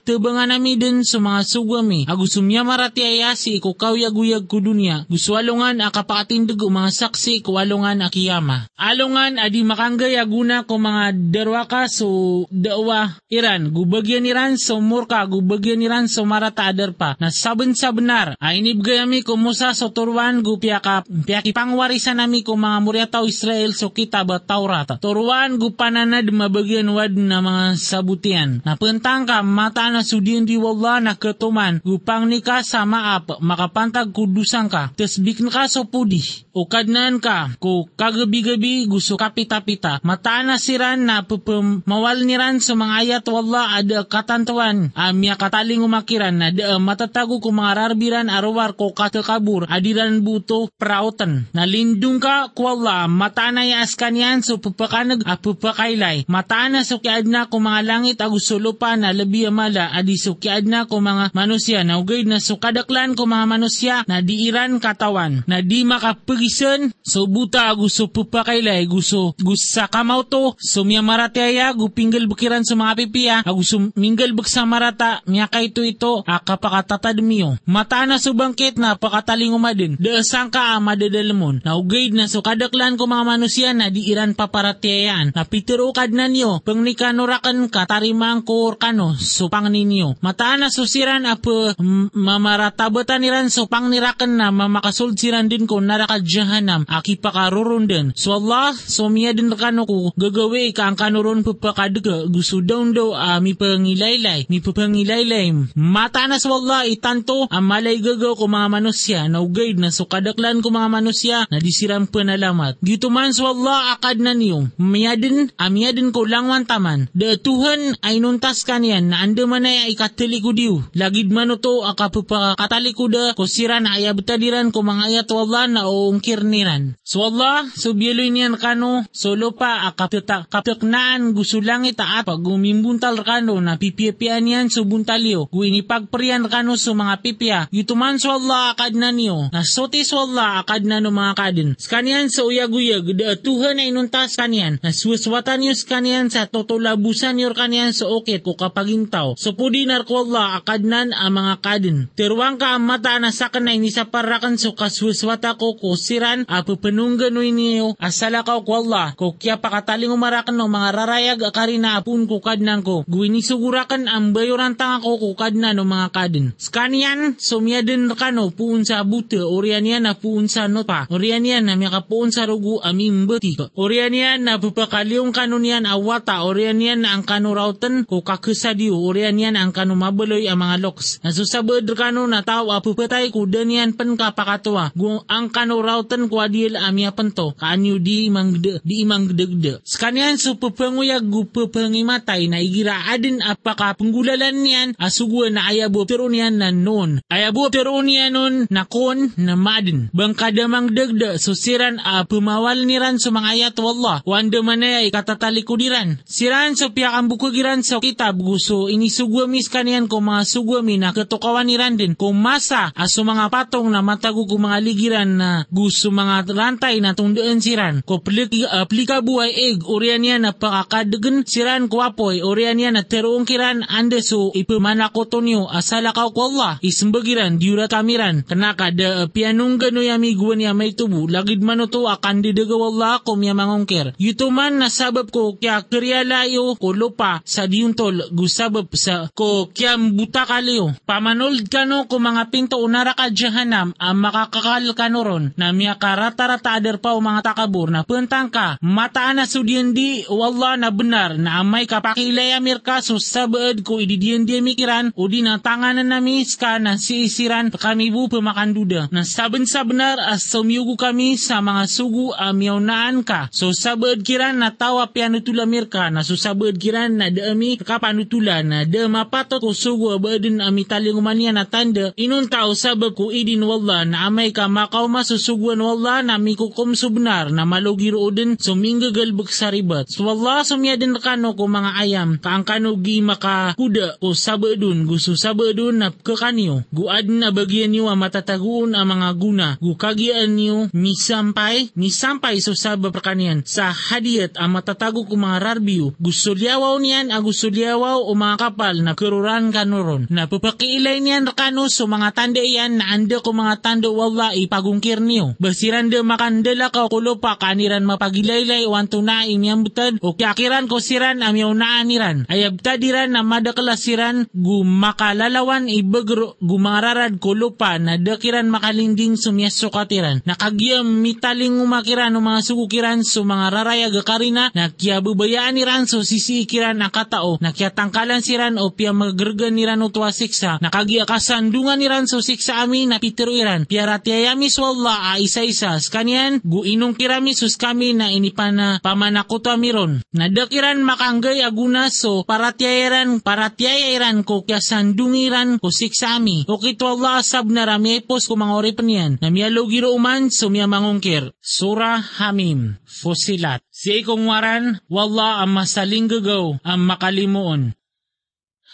tubangan 0.00 0.56
nami 0.56 0.80
din 0.80 1.04
sa 1.04 1.20
mga 1.20 1.44
sugami. 1.44 2.08
Agusumya 2.08 2.64
marati 2.64 3.04
ayasi 3.04 3.60
ko 3.60 3.76
kawyaguyag 3.76 4.48
ko 4.48 4.64
dunya. 4.64 5.04
Guswalungan 5.12 5.84
akapakatindig 5.84 6.56
o 6.64 6.72
mga 6.72 7.12
saksi 7.12 7.44
ko 7.44 7.60
akiyama. 7.60 8.72
Alungan 8.80 9.36
adi 9.36 9.60
makanggay 9.60 10.13
aguna 10.16 10.64
ko 10.64 10.78
mga 10.78 11.14
derwaka 11.30 11.86
so 11.90 12.44
dawa 12.50 13.18
iran. 13.30 13.70
Gubagyan 13.74 14.28
iran 14.28 14.54
so 14.54 14.78
murka 14.78 15.22
gubagyan 15.26 15.82
iran 15.82 16.06
so 16.06 16.22
marata 16.22 16.70
adar 16.70 16.94
pa. 16.94 17.18
Na 17.18 17.28
saben 17.34 17.74
sa 17.74 17.90
benar. 17.90 18.38
Ainib 18.38 18.82
gayami 18.84 19.26
ko 19.26 19.34
musa 19.34 19.74
so 19.74 19.90
turwan 19.90 20.40
gu 20.40 20.58
piyaka 20.58 21.04
piyaki 21.04 21.50
pangwarisan 21.50 22.22
nami 22.22 22.46
ko 22.46 22.54
mga 22.54 22.78
muryataw 22.84 23.24
Israel 23.26 23.74
so 23.74 23.90
kita 23.90 24.22
ba 24.22 24.38
Taurata. 24.38 25.00
Turwan 25.00 25.58
gu 25.58 25.74
pananad 25.74 26.28
mabagyan 26.30 26.90
wad 26.94 27.16
na 27.18 27.42
mga 27.42 27.64
sabutian. 27.80 28.62
Napentang 28.62 29.26
ka 29.26 29.42
mata 29.42 29.90
na 29.90 30.06
sudin 30.06 30.46
di 30.46 30.54
wallah 30.60 31.02
na 31.02 31.14
ketuman 31.18 31.82
gupang 31.82 32.28
nika 32.30 32.62
sa 32.62 32.86
maap 32.86 33.40
makapantag 33.42 34.12
kudusan 34.14 34.70
ka. 34.70 34.94
Tesbik 34.94 35.42
ka 35.50 35.66
so 35.66 35.88
pudi. 35.88 36.22
Ukadnan 36.54 37.18
ka 37.18 37.50
ko 37.58 37.90
kagabi-gabi 37.98 38.86
gusto 38.86 39.18
kapita-pita. 39.18 40.03
Mataan 40.04 40.52
na 40.52 40.60
siran 40.60 41.08
na 41.08 41.24
pupum 41.24 41.80
mawal 41.88 42.28
niran 42.28 42.60
sa 42.60 42.76
mga 42.76 42.94
ayat 43.00 43.24
wallah 43.24 43.80
ada 43.80 44.04
katantawan. 44.04 44.92
Amya 44.92 45.40
kataling 45.40 45.80
umakiran 45.80 46.36
na 46.36 46.52
da 46.52 46.76
matatago 46.76 47.40
ko 47.40 47.48
mga 47.48 47.72
rarbiran 47.72 48.28
arwar 48.28 48.76
ko 48.76 48.92
katakabur 48.92 49.64
adiran 49.64 50.20
buto 50.20 50.68
prautan. 50.76 51.48
Nalindung 51.56 52.20
ka 52.20 52.52
ko 52.52 52.68
wallah 52.68 53.08
mataan 53.08 53.56
na 53.56 53.64
yaaskan 53.64 54.20
yan 54.20 54.38
so 54.44 54.60
pupakanag 54.60 55.24
a 55.24 55.40
pupakailay. 55.40 56.28
Mataan 56.28 56.76
na 56.76 56.84
so 56.84 57.00
kiadna 57.00 57.48
ko 57.48 57.64
mga 57.64 57.80
langit 57.88 58.20
agusto 58.20 58.60
lupa 58.60 59.00
na 59.00 59.08
labi 59.16 59.48
amala 59.48 59.88
adi 59.88 60.20
so 60.20 60.36
kiadna 60.36 60.84
ko 60.84 61.00
mga 61.00 61.32
manusya 61.32 61.80
na 61.80 61.96
ugay 61.96 62.28
na 62.28 62.44
so 62.44 62.60
kadaklan 62.60 63.16
ko 63.16 63.24
mga 63.24 63.48
manusya 63.48 63.96
na 64.04 64.20
diiran 64.20 64.84
katawan 64.84 65.48
na 65.48 65.64
di 65.64 65.80
makapagisan 65.88 66.92
so 67.04 67.28
buta 67.28 67.68
gusto 67.76 68.08
pupakailay 68.08 68.88
gusto 68.88 69.36
gusto 69.36 69.66
sa 69.76 69.84
kamaw 69.86 70.24
to. 70.24 70.56
So 70.56 70.88
miya 70.88 71.04
marati 71.04 71.44
aya 71.44 71.70
gupinggal 71.76 72.24
bukiran 72.24 72.64
sa 72.64 72.74
mga 72.74 72.92
pipiya 73.04 73.36
gusto 73.44 73.92
minggal 73.92 74.32
buk 74.32 74.48
sa 74.48 74.64
marata 74.64 75.20
miya 75.28 75.46
kay 75.52 75.68
ito 75.68 75.84
ito 75.84 76.24
akapakatatad 76.24 77.20
miyo. 77.20 77.60
Mata 77.68 78.08
na 78.08 78.16
so 78.16 78.32
bangkit 78.32 78.80
na 78.80 78.96
pakataling 78.96 79.52
umadin 79.52 80.00
deasang 80.00 80.48
ka 80.48 80.80
madadalamon 80.80 81.60
na 81.60 81.76
ugay 81.76 82.08
na 82.08 82.24
so 82.24 82.40
kadaklan 82.40 82.96
ko 82.96 83.04
mga 83.04 83.24
manusya 83.24 83.70
na 83.76 83.92
diiran 83.92 84.32
paparatiayan 84.32 85.36
na 85.36 85.44
pitirukad 85.44 86.08
na 86.16 86.26
niyo 86.30 86.64
pang 86.64 86.80
nikanurakan 86.80 87.68
ka 87.68 87.84
tarimang 87.84 88.46
ko 88.46 88.72
kano 88.80 89.12
so 89.20 89.52
pang 89.52 89.68
ninyo 89.68 90.16
mata 90.24 90.56
na 90.56 90.72
susiran 90.72 91.28
apo 91.28 91.76
mamaratabotan 92.14 93.20
niran 93.20 93.52
so 93.52 93.68
pang 93.68 93.92
nirakan 93.92 94.40
na 94.40 94.48
mamakasulsiran 94.54 95.50
din 95.50 95.68
ko 95.68 95.82
naraka 95.82 96.22
jahanam 96.22 96.86
aki 97.00 97.18
pakarurun 97.18 97.90
din. 97.90 98.06
So 98.14 98.38
Allah, 98.38 98.74
so 98.76 99.10
miya 99.10 99.34
din 99.34 99.50
kano 99.54 99.88
ko 99.88 100.12
gagawi 100.14 100.74
ka 100.76 100.90
ang 100.90 100.98
kanuron 100.98 101.42
papakadaga 101.42 102.26
gusto 102.28 102.60
daw 102.60 103.14
uh, 103.14 103.38
mi 103.40 103.56
pangilaylay, 103.56 104.46
mi 104.46 104.58
pangilaylay. 104.60 105.50
Mata 105.74 106.26
na 106.28 106.38
so 106.38 106.54
Allah 106.54 106.86
itanto 106.86 107.48
ang 107.48 107.66
malay 107.66 107.98
gagaw 107.98 108.36
ko 108.36 108.44
mga 108.46 108.68
manusya 108.68 109.20
na 109.26 109.40
ugaid 109.40 109.80
na 109.80 109.88
so 109.88 110.04
kadaklan 110.04 110.60
ko 110.60 110.68
mga 110.68 110.88
manusya 110.92 111.38
na 111.48 111.58
disiram 111.58 112.04
panalamat. 112.06 112.76
Dito 112.84 113.08
man 113.08 113.32
so 113.32 113.48
Allah 113.48 113.96
akad 113.96 114.20
na 114.20 114.36
niyo. 114.36 114.68
Miya 114.76 115.16
din, 115.16 115.48
amiya 115.56 115.96
din 115.96 116.12
ko 116.12 116.28
langwan 116.28 116.68
taman. 116.68 117.08
Da 117.16 117.34
Tuhan 117.40 117.96
ay 118.04 118.20
nuntas 118.20 118.62
kaniyan 118.68 119.10
na 119.10 119.24
anda 119.24 119.48
man 119.48 119.64
ay 119.64 119.90
ikatili 119.96 120.44
ko 120.44 120.52
diyo. 120.52 120.84
Lagid 120.92 121.32
man 121.32 121.56
to 121.56 121.80
akapapakatali 121.88 122.92
ko 122.92 123.08
da 123.08 123.32
ko 123.32 123.48
sira 123.48 123.80
na 123.80 123.96
ayabtadiran 123.96 124.68
ko 124.68 124.84
mga 124.84 125.08
ayat 125.08 125.28
wallah 125.32 125.64
na 125.64 125.88
uungkir 125.88 126.44
niran. 126.44 126.83
So 127.00 127.28
Allah, 127.28 127.64
so 127.72 127.96
bieloy 127.96 128.28
niyan 128.28 128.60
kano, 128.60 129.06
so 129.14 129.32
lupa 129.32 129.88
akapita 129.88 130.44
kapiknaan 130.50 131.32
gusto 131.32 131.60
lang 131.64 131.88
itaat 131.88 132.26
pag 132.28 132.40
gumimbuntal 132.40 133.20
kano 133.24 133.60
na 133.60 133.80
pipiapian 133.80 134.44
yan 134.44 134.66
so 134.68 134.84
buntalyo. 134.84 135.48
Guinipagpriyan 135.48 136.46
kano 136.50 136.76
so 136.76 136.92
mga 136.92 137.14
pipia. 137.24 137.60
Yutuman 137.72 138.20
so 138.20 138.34
Allah 138.36 138.74
akad 138.76 138.96
na 138.98 139.14
niyo. 139.14 139.48
Na 139.54 139.64
soti 139.64 140.04
so 140.04 140.24
Allah 140.24 140.60
akad 140.60 140.84
na 140.84 141.00
no 141.00 141.14
mga 141.14 141.34
kadin. 141.36 141.70
Skanian 141.78 142.28
sa 142.28 142.44
uyag-uyag, 142.44 143.16
da 143.16 143.36
Tuhan 143.38 143.80
ay 143.80 143.92
nuntas 143.92 144.36
kanian. 144.36 144.82
Na 144.82 144.90
suwaswatan 144.90 145.62
niyo 145.62 145.74
skanian 145.76 146.28
sa 146.28 146.48
totolabusan 146.50 147.38
niyo 147.38 147.52
kanian 147.52 147.94
sa 147.94 148.10
okit 148.10 148.42
ko 148.42 148.56
kapagintaw. 148.58 149.36
So 149.38 149.54
pudi 149.54 149.86
narko 149.86 150.26
Allah 150.26 150.60
akadnan 150.60 151.12
ang 151.14 151.32
mga 151.34 151.54
kadin. 151.60 151.98
Tiruang 152.16 152.56
ka 152.58 152.76
ang 152.76 152.84
mata 152.88 153.16
na 153.20 153.30
sa 153.30 153.52
kanay 153.52 153.78
ni 153.78 153.92
sa 153.92 154.08
parakan 154.08 154.56
so 154.56 154.72
kaswaswata 154.74 155.54
ko 155.60 155.76
ko 155.78 155.94
siran 155.94 156.46
a 156.74 156.76
pupanunggan 156.76 157.38
niyo 157.38 157.94
asala 158.02 158.42
ka 158.42 158.58
ko 158.66 158.82
Allah 158.82 159.14
ko 159.14 159.38
kya 159.38 159.62
pakataling 159.62 160.10
umarakan 160.10 160.58
no 160.58 160.66
mga 160.66 160.90
rarayag 160.90 161.38
akari 161.46 161.78
na 161.78 162.02
apun 162.02 162.26
ko 162.26 162.42
kadnan 162.42 162.82
ko. 162.82 163.06
Guwini 163.06 163.46
sugurakan 163.46 164.10
ang 164.10 164.34
bayoran 164.34 164.74
tanga 164.74 165.06
ko 165.06 165.22
ko 165.22 165.38
kadnan 165.38 165.78
no 165.78 165.86
mga 165.86 166.10
kadin. 166.10 166.50
Skanian 166.58 167.38
sumya 167.38 167.86
din 167.86 168.10
kano 168.18 168.50
puun 168.50 168.82
sa 168.82 169.06
buta 169.06 169.46
orian 169.46 169.86
yan 169.86 170.10
na 170.10 170.18
puun 170.18 170.50
sa 170.50 170.66
nota. 170.66 171.06
Orian 171.14 171.46
yan 171.46 171.70
na 171.70 171.78
miyaka 171.78 172.10
puun 172.10 172.34
sa 172.34 172.50
rugu 172.50 172.82
aming 172.82 173.30
bati. 173.30 173.54
Orian 173.78 174.10
yan 174.10 174.50
na 174.50 174.58
pupakalyong 174.58 175.30
kanon 175.30 175.62
yan 175.62 175.86
awata. 175.86 176.42
Orian 176.42 176.82
yan 176.82 177.06
na 177.06 177.14
ang 177.14 177.22
kano 177.22 177.54
rautan 177.54 178.02
ko 178.02 178.26
kakasadiyo. 178.26 178.98
Orian 178.98 179.38
yan 179.38 179.54
ang 179.54 179.70
kano 179.70 179.94
mabaloy 179.94 180.50
ang 180.50 180.58
mga 180.58 180.82
loks. 180.82 181.22
Nasusabad 181.22 181.86
kano 181.94 182.26
na 182.26 182.42
tao 182.42 182.74
apupatay 182.74 183.30
ko 183.30 183.46
danian 183.46 183.94
pan 183.94 184.18
kapakatwa. 184.18 184.90
Gung 184.98 185.22
ang 185.30 185.52
kano 185.52 185.78
rautan 185.84 186.26
ko 186.26 186.40
adil 186.64 186.80
amya 186.80 187.12
panto. 187.12 187.52
Kanyo 187.52 188.00
di 188.00 188.32
imang 188.32 188.56
di 188.56 189.04
imang 189.04 189.36
degde. 189.36 189.84
Skanian 189.84 190.40
so 190.40 190.56
pupanguyag 190.56 191.28
gu 191.28 191.44
pupangimatay 191.52 192.48
na 192.48 192.56
igira 192.56 193.12
adin 193.12 193.44
apaka 193.44 193.92
penggulalan 194.00 194.64
niyan 194.64 194.96
asugo 194.96 195.44
na 195.52 195.68
ayabo 195.68 196.08
pero 196.08 196.32
niyan 196.32 196.56
na 196.56 196.72
non. 196.72 197.20
Ayabo 197.28 197.68
pero 197.68 198.00
niyan 198.00 198.32
nun 198.32 198.54
na 198.72 198.88
kon 198.88 199.36
na 199.36 199.60
madin. 199.60 200.08
Bangkadamang 200.16 200.96
degde 200.96 201.36
susiran 201.36 202.00
a 202.00 202.24
pumawal 202.24 202.88
niran 202.88 203.20
sa 203.20 203.28
mga 203.28 203.48
ayat 203.52 203.76
wallah. 203.76 204.24
Wanda 204.24 204.64
manay 204.64 205.12
katatalikodiran. 205.12 206.24
Siran 206.24 206.80
sa 206.80 206.88
piyakang 206.88 207.28
bukugiran 207.28 207.84
sa 207.84 208.00
kitab 208.00 208.40
gusto 208.40 208.88
inisugwamis 208.88 209.68
kanian 209.68 210.08
ko 210.08 210.24
mga 210.24 210.48
sugwami 210.48 210.96
na 210.96 211.12
katukawan 211.12 211.68
ni 211.68 211.76
Randin 211.76 212.16
kung 212.16 212.40
masa 212.40 212.88
aso 212.96 213.20
mga 213.26 213.52
patong 213.52 213.92
na 213.92 214.00
matago 214.00 214.48
ko 214.48 214.56
mga 214.56 214.78
ligiran 214.80 215.30
na 215.36 215.50
gusto 215.68 216.14
mga 216.14 216.53
rantay 216.54 217.02
na 217.02 217.18
tundaan 217.18 217.58
siran. 217.58 218.06
Ko 218.06 218.22
plik, 218.22 218.54
aplika 218.70 219.20
buhay 219.20 219.50
egg 219.50 219.82
orian 219.84 220.22
niya 220.22 220.38
na 220.38 220.54
pakakadagan 220.54 221.42
siran 221.42 221.90
ko 221.90 222.06
apoy 222.06 222.40
orian 222.40 222.78
niya 222.78 222.94
na 222.94 223.02
teroong 223.02 223.42
kiran 223.42 223.82
ande 223.90 224.22
so 224.22 224.54
ipamanakoto 224.54 225.42
niyo 225.42 225.66
asala 225.66 226.14
ka 226.14 226.30
ko 226.30 226.54
Allah. 226.54 226.78
Ismbagiran 226.80 227.58
diura 227.58 227.90
kamiran. 227.90 228.46
Kanaka 228.46 228.94
da 228.94 229.26
pianong 229.26 229.82
gano 229.82 230.00
yami 230.00 230.38
guwan 230.38 230.62
niya 230.62 230.72
may 230.76 230.94
tubo 230.94 231.26
lagid 231.26 231.60
man 231.60 231.82
to 231.90 232.06
akan 232.06 232.46
didaga 232.46 232.78
Allah 232.78 233.18
ko 233.26 233.34
miya 233.34 233.58
mangongker. 233.58 234.14
Yuto 234.16 234.54
man 234.54 234.78
na 234.78 234.86
sabab 234.86 235.34
ko 235.34 235.58
kya 235.58 235.82
krialayo 235.90 236.78
ko 236.78 236.94
lupa 236.94 237.42
sa 237.42 237.66
diuntol 237.66 238.30
gusabab 238.30 238.92
sa 238.94 239.26
ko 239.32 239.72
kya 239.72 239.96
buta 239.98 240.44
kaliyo 240.46 240.92
pamanold 241.08 241.66
kano 241.72 242.06
ko 242.06 242.20
mga 242.20 242.52
pinto 242.52 242.78
unara 242.78 243.16
ka 243.16 243.32
jahanam 243.32 243.96
ang 243.96 244.18
makakakal 244.20 244.84
kano 244.92 245.20
ron 245.24 245.44
na 245.56 245.72
miya 245.72 245.96
karata-rata 245.96 246.43
ader 246.50 246.96
pa 247.00 247.14
o 247.14 247.20
mga 247.20 247.52
takabur 247.52 247.88
na 247.92 248.02
puntang 248.02 248.48
ka 248.50 248.76
mataan 248.80 249.40
na 249.40 249.44
sudiendi 249.46 250.24
wallah 250.30 250.78
na 250.78 250.90
benar. 250.90 251.36
Na 251.38 251.60
amay 251.60 251.86
kapakilay 251.88 252.54
amir 252.56 252.80
ka 252.80 253.00
so 253.00 253.18
sabad 253.18 253.82
ko 253.82 254.00
ididiendi 254.00 254.60
mikiran. 254.60 255.10
O 255.16 255.28
di 255.28 255.42
na 255.42 255.58
tanganan 255.58 256.08
na 256.08 256.18
miska 256.20 256.78
na 256.80 256.96
siisiran 256.96 257.68
kami 257.74 258.10
bu 258.10 258.28
pemakanduda 258.32 259.12
na 259.12 259.22
saben 259.22 259.68
sa 259.68 259.84
benar 259.84 260.16
as 260.18 260.46
sumiyugo 260.48 260.96
kami 260.96 261.36
sa 261.36 261.60
mga 261.60 261.84
sugu 261.86 262.32
amyaw 262.34 262.78
naan 262.80 263.22
ka 263.22 263.52
so 263.52 263.70
sabad 263.74 264.22
kiran 264.24 264.58
na 264.58 264.72
tawa 264.72 265.10
pianutulamir 265.12 265.86
ka 265.92 266.08
na 266.08 266.24
susabad 266.24 266.74
kiran 266.80 267.20
na 267.20 267.28
daami 267.28 267.76
kapanutulan 267.78 268.64
na 268.64 268.78
da 268.88 269.06
mapatot 269.06 269.60
ko 269.60 269.76
sugu 269.76 270.16
abadin 270.16 270.64
ami 270.64 270.88
taling 270.88 271.14
umania 271.14 271.52
na 271.52 271.68
tanda. 271.68 272.10
Inuntaw 272.16 272.72
sabag 272.74 273.12
ko 273.14 273.28
idin 273.28 273.62
wallah. 273.62 274.08
Na 274.08 274.26
amay 274.26 274.50
ka 274.50 274.66
makaw 274.66 275.06
masusuguan 275.06 275.78
wallah 275.78 276.23
na 276.28 276.36
mikukum 276.36 276.92
subnar 276.92 277.48
na 277.48 277.64
malugiro 277.64 278.28
din 278.28 278.60
sumingga 278.60 279.14
magalbag 279.14 279.46
sa 279.46 279.70
ribat. 279.70 280.10
So 280.10 280.26
Allah 280.26 280.66
sumya 280.66 280.98
din 280.98 281.14
kano 281.14 281.54
ko 281.54 281.70
mga 281.70 282.02
ayam, 282.02 282.42
kaang 282.42 282.66
kano 282.66 282.98
gi 282.98 283.22
makakuda 283.22 284.18
ko 284.18 284.34
sabadun, 284.34 285.06
gusto 285.06 285.38
sabadun 285.38 286.02
na 286.02 286.08
kakanyo. 286.10 286.82
Guad 286.90 287.30
na 287.30 287.54
bagyan 287.54 287.94
niyo 287.94 288.10
matataguon 288.10 288.98
ang 288.98 289.06
mga 289.06 289.28
guna. 289.38 289.68
Gukagian 289.78 290.50
niyo 290.58 290.90
misampay, 290.90 291.94
misampay 291.94 292.58
so 292.58 292.74
saba 292.74 293.14
prakanian. 293.14 293.62
Sa 293.62 293.94
hadiyat 293.94 294.58
ang 294.58 294.74
matatago 294.74 295.22
ko 295.30 295.38
mga 295.38 295.62
rarbiyo. 295.62 296.10
Gusto 296.18 296.58
liawaw 296.58 296.98
niyan, 296.98 297.30
ang 297.30 297.46
gusto 297.46 297.70
liawaw 297.70 298.18
o 298.18 298.34
mga 298.34 298.56
kapal 298.58 298.98
na 298.98 299.14
kururan 299.14 299.70
kanuron. 299.70 300.26
Na 300.26 300.50
papakiilay 300.50 301.22
niyan 301.22 301.46
rakano 301.46 301.86
so 301.86 302.10
mga 302.10 302.34
tanda 302.34 302.58
iyan 302.58 302.98
na 302.98 303.14
anda 303.14 303.38
ko 303.38 303.54
mga 303.54 303.78
tanda 303.78 304.10
wala 304.10 304.58
ipagungkir 304.58 305.22
niyo. 305.22 305.54
Basiran 305.62 306.10
de 306.14 306.22
makandala 306.22 306.94
ka 306.94 307.10
kulo 307.10 307.42
pa 307.42 307.58
kaniran 307.58 308.06
mapagilaylay 308.06 308.86
o 308.86 308.94
na 309.18 309.42
imyang 309.42 309.82
butad 309.82 310.14
o 310.22 310.38
kyakiran 310.38 310.86
ko 310.86 311.02
siran 311.02 311.42
amyaw 311.42 311.74
na 311.74 311.98
aniran. 311.98 312.46
Ayabta 312.46 312.94
diran 313.02 313.34
na 313.34 313.42
madakalasiran 313.42 314.46
gumakalalawan 314.54 315.90
ibagro 315.90 316.54
gumararad 316.62 317.42
kulo 317.42 317.74
pa 317.74 317.98
na 317.98 318.14
dakiran 318.14 318.70
makalinding 318.70 319.34
sumyaso 319.34 319.90
katiran. 319.90 320.38
Nakagiyam 320.46 321.02
mitaling 321.02 321.82
umakiran 321.82 322.30
o 322.30 322.38
mga 322.38 322.62
sukukiran 322.62 323.26
so 323.26 323.42
mga 323.42 323.74
raraya 323.74 324.08
gakarina 324.14 324.70
na 324.70 324.94
kya 324.94 325.18
bubayaan 325.18 325.74
niran 325.74 326.06
so 326.06 326.22
sisikiran 326.22 326.94
na 326.94 327.10
katao 327.10 327.58
na 327.58 327.74
kya 327.74 327.90
tangkalan 327.90 328.38
siran 328.38 328.78
o 328.78 328.94
pia 328.94 329.10
magergan 329.10 329.74
niran 329.74 329.98
o 330.06 330.14
tuwa 330.14 330.30
siksa. 330.30 330.78
Kasandungan 331.24 331.98
niran 331.98 332.30
so 332.30 332.38
siksa 332.38 332.84
amin 332.86 333.10
na 333.10 333.18
pitiruiran. 333.18 333.88
Piaratiyayami 333.90 334.70
swalla 334.70 335.34
a 335.34 335.40
isa-isa. 335.40 336.03
Kanyan 336.08 336.64
guinong 336.64 337.14
kirami 337.18 337.52
sus 337.52 337.76
kami 337.76 338.16
na 338.16 338.32
inipana 338.32 339.02
pamanakuto 339.04 339.68
amiron. 339.68 340.24
Nadakiran 340.32 341.02
makanggay 341.02 341.60
aguna 341.60 342.08
so 342.08 342.46
paratyayaran 342.48 343.44
paratyayaran 343.44 344.46
ko 344.46 344.64
kya 344.64 344.80
sandungiran 344.80 345.76
ko 345.82 345.92
siksami. 345.92 346.64
O 346.70 346.80
kito 346.80 347.10
Allah 347.10 347.44
asab 347.44 347.68
na 347.68 347.84
ramyepos 347.84 348.48
ko 348.48 348.56
mga 348.56 348.74
oripan 348.78 349.10
yan. 349.10 349.32
Na 349.42 349.50
miyalo 349.50 349.84
giro 349.90 350.14
uman 350.14 350.48
so 350.48 350.70
miya 350.70 350.88
mangungkir. 350.88 351.52
Surah 351.60 352.22
Hamim. 352.40 352.96
Fusilat. 353.04 353.82
Si 353.90 354.22
ikong 354.24 354.46
waran, 354.46 355.02
wala 355.10 355.60
ang 355.62 355.74
masaling 355.74 356.30
gagaw 356.30 356.78
ang 356.82 357.00
makalimuon. 357.04 357.92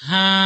Hamim. 0.08 0.40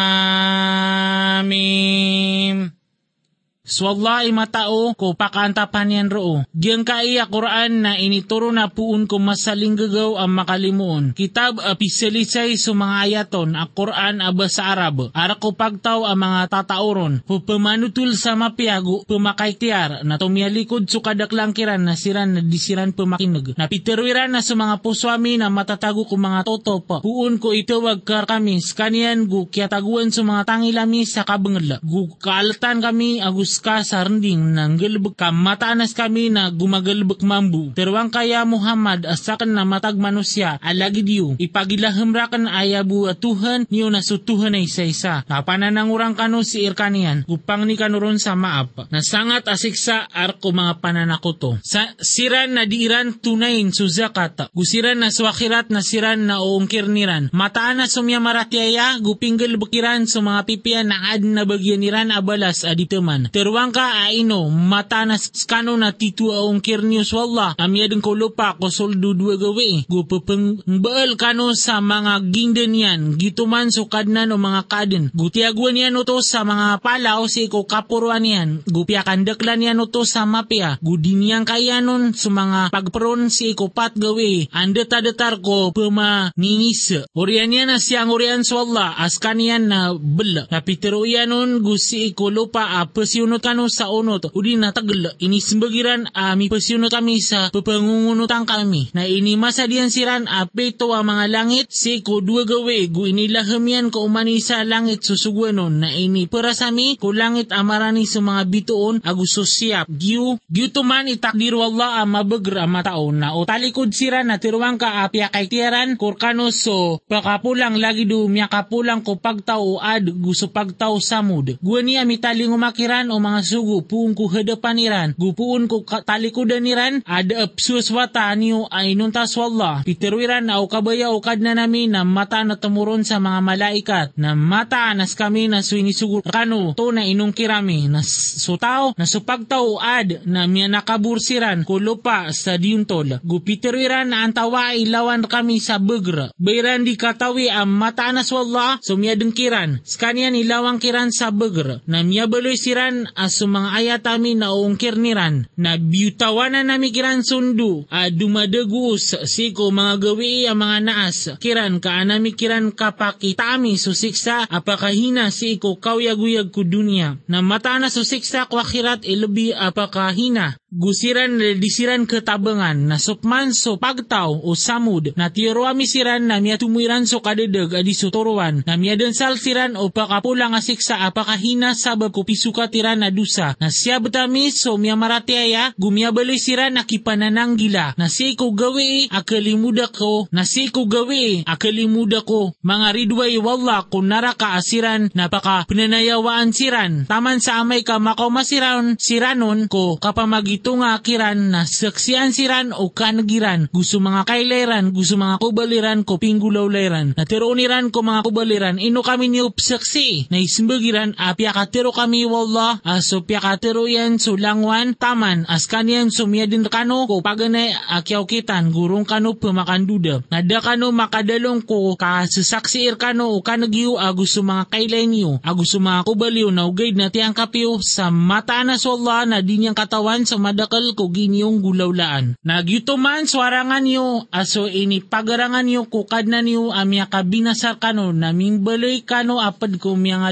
Swalla 3.74 4.22
matao 4.30 4.94
ko 4.94 5.18
pakantapan 5.18 5.90
yan 5.90 6.06
roo. 6.06 6.46
Diyan 6.54 6.86
ka 6.86 7.02
iya 7.02 7.26
Quran 7.26 7.82
na 7.82 7.98
inituro 7.98 8.54
na 8.54 8.70
puun 8.70 9.10
ko 9.10 9.18
masaling 9.18 9.74
gagaw 9.74 10.14
ang 10.14 10.30
makalimuon. 10.30 11.10
Kitab 11.18 11.58
apiselisay 11.58 12.54
sa 12.54 12.70
mga 12.70 12.94
ayaton 13.02 13.58
a 13.58 13.66
Quran 13.66 14.22
aba 14.22 14.46
sa 14.46 14.70
Arab. 14.70 15.10
Ara 15.10 15.42
ko 15.42 15.58
pagtaw 15.58 16.06
ang 16.06 16.22
mga 16.22 16.54
tatauron. 16.54 17.26
Pupamanutul 17.26 18.14
sa 18.14 18.38
mapiago 18.38 19.02
pumakay 19.10 19.58
tiar 19.58 20.06
na 20.06 20.22
tumialikod 20.22 20.86
su 20.86 21.02
kadaklangkiran 21.02 21.82
na 21.82 21.98
siran 21.98 22.38
na 22.38 22.46
disiran 22.46 22.94
pumakinag. 22.94 23.58
Napiterwiran 23.58 24.30
na 24.30 24.46
sa 24.46 24.54
mga 24.54 24.86
puswami 24.86 25.34
na 25.34 25.50
matatago 25.50 26.06
ko 26.06 26.14
mga 26.14 26.46
toto 26.46 26.78
pa. 26.78 27.02
Puun 27.02 27.42
ko 27.42 27.50
itawag 27.50 28.06
kar 28.06 28.30
kami 28.30 28.62
skanian 28.62 29.26
gu 29.26 29.50
kiataguan 29.50 30.14
sa 30.14 30.22
mga 30.22 30.46
tangilami 30.46 31.02
sa 31.02 31.26
kabangla. 31.26 31.82
Gu 31.82 32.22
kaalatan 32.22 32.78
kami 32.78 33.18
agus 33.18 33.63
ka 33.64 33.80
sa 33.80 34.04
rending 34.04 34.52
ng 34.52 34.76
galbek 34.76 35.16
ka 35.16 35.32
mataanas 35.32 35.96
kami 35.96 36.28
na 36.28 36.52
gumagalbek 36.52 37.24
mambu. 37.24 37.72
Terwang 37.72 38.12
kaya 38.12 38.44
Muhammad 38.44 39.08
asakan 39.08 39.56
na 39.56 39.64
matag 39.64 39.96
manusya 39.96 40.60
alagi 40.60 41.00
diyo. 41.00 41.40
Ipagilahemrakan 41.40 42.44
ayabu 42.44 43.08
at 43.08 43.24
Tuhan 43.24 43.64
niyo 43.72 43.88
na 43.88 44.04
sutuhan 44.04 44.52
ay 44.52 44.68
isa-isa. 44.68 45.24
Napananangurang 45.24 46.12
kano 46.12 46.44
si 46.44 46.60
Irkanian 46.68 47.24
upang 47.24 47.64
ni 47.64 47.80
kanuron 47.80 48.20
sa 48.20 48.36
maap. 48.36 48.92
Nasangat 48.92 49.48
asiksa 49.48 50.12
arko 50.12 50.52
mga 50.52 50.84
pananakoto. 50.84 51.56
Sa 51.64 51.88
siran 51.96 52.60
na 52.60 52.68
diiran 52.68 53.16
tunayin 53.16 53.72
su 53.72 53.88
zakat. 53.88 54.52
Gusiran 54.52 55.00
na 55.00 55.08
swakirat 55.08 55.72
na 55.72 55.80
siran 55.80 56.28
na 56.28 56.44
uungkir 56.44 56.84
niran. 56.84 57.32
Mataan 57.32 57.80
na 57.80 57.88
sumya 57.88 58.20
maratiaya 58.20 59.00
gupinggal 59.00 59.56
bukiran 59.56 60.04
sa 60.04 60.20
mga 60.20 60.44
pipian 60.44 60.92
na 60.92 61.16
ad 61.16 61.24
na 61.24 61.48
bagyan 61.48 61.80
niran 61.80 62.12
abalas 62.12 62.66
aditeman. 62.66 63.32
Terwang 63.32 63.43
ka 63.74 64.06
aino 64.06 64.46
matanas 64.52 65.32
skano 65.34 65.74
na 65.74 65.90
titu 65.90 66.30
aong 66.30 66.62
kirnius 66.62 67.10
wala 67.10 67.58
amyadeng 67.58 68.04
ko 68.04 68.14
lupa 68.14 68.54
ko 68.54 68.70
soldo 68.70 69.16
dua 69.16 69.34
gawi 69.34 69.84
gupapeng 69.90 70.62
baal 70.78 71.18
kano 71.18 71.50
sa 71.58 71.82
mga 71.82 72.22
gingden 72.30 72.72
yan 72.76 73.00
gituman 73.18 73.74
so 73.74 73.90
kadnan 73.90 74.30
o 74.30 74.38
mga 74.38 74.62
kaden 74.70 75.04
gutiaguan 75.10 75.74
yan 75.74 75.98
uto 75.98 76.22
sa 76.22 76.46
mga 76.46 76.78
palaw 76.78 77.26
si 77.26 77.50
ko 77.50 77.66
kapuruan 77.66 78.22
yan. 78.22 78.62
Gupiakan 78.70 79.26
deklan 79.26 79.64
yan 79.64 79.82
uto 79.82 80.06
sa 80.06 80.22
mapia. 80.22 80.78
Gudiniyang 80.78 81.48
kayanon 81.48 82.14
sa 82.14 82.30
mga 82.30 82.70
pagperon 82.70 83.32
si 83.32 83.56
ko 83.58 83.72
pat 83.72 83.98
gawi 83.98 84.46
andeta-detar 84.54 85.42
ko 85.42 85.74
pema 85.74 86.30
ninis 86.38 86.94
orian 87.16 87.50
yan 87.50 87.74
na 87.74 87.82
siyang 87.82 88.14
orian 88.14 88.46
so 88.46 88.62
Allah. 88.62 88.94
Askan 89.00 89.42
yan 89.42 89.66
na 89.66 89.90
bela 89.96 90.46
kapitero 90.46 91.02
yanon 91.02 91.58
gusi 91.64 92.14
ko 92.14 92.30
lupa 92.30 92.78
apasyon 92.84 92.94
pasyunot 92.94 93.33
kano 93.40 93.66
sa 93.70 93.90
unot, 93.90 94.30
udi 94.34 94.54
na 94.58 94.70
tagla, 94.70 95.14
inisbagiran 95.18 96.10
ami 96.14 96.46
pasyunot 96.52 96.92
kami 96.92 97.18
sa 97.18 97.50
papangungunutan 97.50 98.44
kami, 98.46 98.92
na 98.94 99.08
inimasadian 99.08 99.90
siran 99.90 100.28
apeto 100.28 100.92
ang 100.94 101.08
mga 101.08 101.24
langit, 101.30 101.66
si 101.70 102.04
ko 102.04 102.20
dua 102.20 102.44
gawe, 102.46 102.78
gu 102.90 103.02
inilahamian 103.10 103.88
ko 103.90 104.04
umani 104.06 104.38
sa 104.38 104.62
langit 104.62 105.02
susugwanon, 105.02 105.82
na 105.82 105.90
ini 105.90 106.28
perasami, 106.30 107.00
ko 107.00 107.10
langit 107.10 107.50
amarani 107.50 108.04
sa 108.04 108.20
mga 108.20 108.42
bituon, 108.50 109.00
agus 109.02 109.34
sosiap, 109.34 109.88
giu, 109.88 110.38
giu 110.46 110.68
tuman 110.70 111.10
itakdir 111.10 111.56
wala 111.56 112.02
ang 112.02 112.14
mabagra 112.14 112.68
mataon, 112.68 113.24
na 113.24 113.32
o 113.32 113.46
siran 113.94 114.28
na 114.28 114.42
tiruang 114.42 114.76
ka 114.76 115.06
apya 115.06 115.30
kay 115.30 115.46
tiyaran, 115.46 115.94
kurkano 115.94 116.50
so, 116.50 116.98
pakapulang 117.06 117.78
lagi 117.78 118.04
do, 118.04 118.26
miya 118.26 118.50
kapulang 118.50 119.00
ko 119.06 119.16
pagtao 119.16 119.78
ad, 119.78 120.10
gusto 120.10 120.50
pagtao 120.50 120.98
samud. 120.98 121.56
Guwani 121.62 121.96
amitaling 121.96 122.50
umakiran 122.50 123.08
o 123.08 123.22
mga 123.24 123.40
sugo 123.40 123.80
puun 123.80 124.12
ko 124.12 124.28
hadapan 124.28 124.76
iran, 124.76 125.08
gupuun 125.16 125.64
ko 125.64 125.80
talikudan 126.04 126.60
niran, 126.60 127.00
ada 127.08 127.48
apsuswata 127.48 128.28
niyo 128.36 128.68
ay 128.68 128.92
nuntas 128.92 129.32
wallah. 129.40 129.80
Piterwiran 129.88 130.52
au 130.52 130.68
kabaya 130.68 131.08
o 131.08 131.24
kadna 131.24 131.56
namin 131.56 131.96
na 131.96 132.04
mata 132.04 132.44
na 132.44 132.60
tumuron 132.60 133.00
sa 133.00 133.16
mga 133.16 133.40
malaikat, 133.40 134.08
na 134.20 134.36
mata 134.36 134.92
nas 134.92 135.16
kami 135.16 135.48
na 135.48 135.64
suinisugur 135.64 136.20
kano, 136.28 136.76
to 136.76 136.92
na 136.92 137.08
inong 137.08 137.32
kirami, 137.32 137.88
na 137.88 138.04
sutaw, 138.04 138.92
na 138.98 139.08
supagtaw 139.08 139.80
ad, 139.80 140.28
na 140.28 140.44
miya 140.44 140.68
nakabursiran, 140.68 141.64
kulupa 141.64 142.28
sa 142.36 142.60
diuntol. 142.60 143.24
Gupiterwiran 143.24 144.12
na 144.12 144.26
antawa 144.26 144.76
ilawan 144.76 145.24
kami 145.24 145.62
sa 145.62 145.80
begra. 145.80 146.28
Bayran 146.36 146.84
di 146.84 146.98
katawi 146.98 147.48
ang 147.48 147.72
mata 147.72 148.12
nas 148.12 148.28
wallah, 148.28 148.82
sumiyadeng 148.84 149.32
kiran. 149.32 149.80
Skanian 149.86 150.36
ilawang 150.36 150.82
kiran 150.82 151.08
sa 151.14 151.30
begra, 151.32 151.80
na 151.88 152.04
miya 152.04 152.28
baloy 152.28 152.58
siran 152.58 153.06
aso 153.16 153.46
mga 153.46 153.70
ayatami 153.80 154.36
na 154.36 154.52
uungkir 154.52 154.98
niran 154.98 155.46
na 155.56 155.78
biyutawanan 155.80 156.68
na 156.68 156.76
kiran 156.90 157.24
sundu 157.24 157.88
a 157.88 158.10
dumadagus 158.10 159.16
siko 159.24 159.72
mga 159.72 159.94
gawi 160.02 160.46
ang 160.50 160.60
mga 160.60 160.78
naas 160.84 161.18
kiran 161.40 161.80
ka 161.80 161.96
anami 162.02 162.34
kiran 162.36 162.74
kapakitami 162.74 163.78
susiksa 163.80 164.46
apakahina 164.50 165.30
si 165.30 165.56
iko 165.56 165.78
kawyaguyag 165.78 166.50
ku 166.50 166.66
dunia. 166.66 167.16
Na 167.30 167.40
mata 167.40 167.78
na 167.78 167.88
susiksa 167.92 168.50
kwakirat 168.50 169.06
ilabi 169.06 169.54
apakahina 169.54 170.58
gusiran 170.74 171.38
disiran 171.62 172.02
ketabangan 172.02 172.74
na 172.74 172.98
sukman 172.98 173.54
so 173.54 173.78
pagtaw 173.78 174.34
o 174.34 174.58
samud 174.58 175.14
na 175.14 175.30
tiro 175.30 175.62
siran 175.86 176.26
na 176.26 176.42
miya 176.42 176.58
tumuiran 176.58 177.06
so 177.06 177.22
kadedeg 177.22 177.70
adi 177.70 177.94
suturuan 177.94 178.66
na 178.66 178.74
miya 178.74 178.98
densal 178.98 179.38
siran 179.38 179.78
o 179.78 179.94
pakapulang 179.94 180.50
asiksa 180.58 181.06
apakahina 181.06 181.78
sabab 181.78 182.10
ko 182.10 182.26
pisuka 182.26 182.66
tiran 183.12 183.54
na 183.60 183.68
siya 183.68 184.02
betami 184.02 184.50
so 184.50 184.74
miya 184.80 184.98
maratiaya 184.98 185.76
gumya 185.78 186.10
bali 186.10 186.40
siran 186.40 186.74
na 186.74 186.82
kipananang 186.88 187.54
gila. 187.54 187.94
Na 187.94 188.10
si 188.10 188.34
ko 188.34 188.50
gawi 188.56 189.12
akalimuda 189.12 189.92
ko. 189.92 190.26
Na 190.34 190.42
si 190.42 190.72
ko 190.72 190.88
gawi 190.88 191.44
akalimuda 191.46 192.24
ko. 192.24 192.56
Mga 192.64 192.88
ridway 192.96 193.36
wala 193.38 193.86
kung 193.86 194.08
naraka 194.10 194.58
asiran 194.58 195.12
na 195.14 195.30
paka 195.30 195.68
pinanayawaan 195.68 196.50
siran. 196.50 197.04
Taman 197.06 197.38
sa 197.38 197.60
amay 197.62 197.86
ka 197.86 198.00
makomasiran 198.00 198.96
siranon 198.98 199.68
ko. 199.68 200.00
Kapamagit 200.00 200.64
ito 200.64 200.80
nga 200.80 200.96
kiran 201.02 201.50
na 201.50 201.68
saksian 201.68 202.32
siran 202.32 202.72
o 202.72 202.88
kanagiran, 202.88 203.68
gusto 203.68 204.00
mga 204.00 204.24
kaileran, 204.24 204.96
gusto 204.96 205.20
mga 205.20 205.36
kubaliran 205.42 206.00
ko 206.00 206.16
pinggulawleran, 206.16 207.12
na 207.18 207.28
tironiran 207.28 207.92
ko 207.92 208.00
mga 208.00 208.24
kubaliran, 208.24 208.80
ino 208.80 209.04
kami 209.04 209.28
ni 209.28 209.44
upsaksi, 209.44 210.30
na 210.30 210.40
ismbagiran, 210.40 211.18
apya 211.18 211.52
ka 211.52 211.66
tiro 211.68 211.92
kami 211.92 212.24
wallah, 212.24 212.78
aso 212.94 213.26
piakatero 213.26 213.90
yan 213.90 214.22
sulangwan 214.22 214.94
taman 214.94 215.42
as 215.50 215.66
kanyan 215.66 216.14
sumya 216.14 216.46
din 216.46 216.62
kano 216.70 217.10
ko 217.10 217.18
paganay 217.18 217.74
akyaw 217.74 218.22
kitan 218.22 218.70
gurong 218.70 219.02
kano 219.02 219.34
pumakanduda. 219.34 220.22
Nada 220.30 220.58
kano 220.62 220.94
makadalong 220.94 221.66
ko 221.66 221.98
kasusaksiir 221.98 222.94
kano 222.94 223.34
o 223.34 223.42
kanagyo 223.42 223.98
agus 223.98 224.38
mga 224.38 224.70
kailay 224.70 225.10
niyo 225.10 225.42
agus 225.42 225.74
mga 225.74 226.06
kubaliw 226.06 226.54
na 226.54 226.70
ugay 226.70 226.94
na 226.94 227.10
tiyang 227.10 227.34
kapiyo 227.34 227.82
sa 227.82 228.14
mata 228.14 228.62
na 228.62 228.78
so 228.78 228.94
Allah 228.94 229.26
na 229.26 229.38
di 229.42 229.58
niyang 229.58 229.74
katawan 229.74 230.22
sa 230.22 230.38
madakal 230.38 230.94
ko 230.94 231.10
ginyong 231.10 231.58
gulawlaan. 231.58 232.38
Nagyutuman 232.46 233.26
swarangan 233.26 233.82
niyo 233.82 234.30
aso 234.30 234.70
ini 234.70 235.02
pagarangan 235.02 235.66
niyo 235.66 235.90
kukad 235.90 236.30
na 236.30 236.46
niyo 236.46 236.70
amya 236.70 237.10
kabinasar 237.10 237.82
kano 237.82 238.14
naming 238.14 238.62
baloy 238.62 239.02
kano 239.02 239.42
apad 239.42 239.82
ko 239.82 239.98
miya 239.98 240.22
nga 240.22 240.30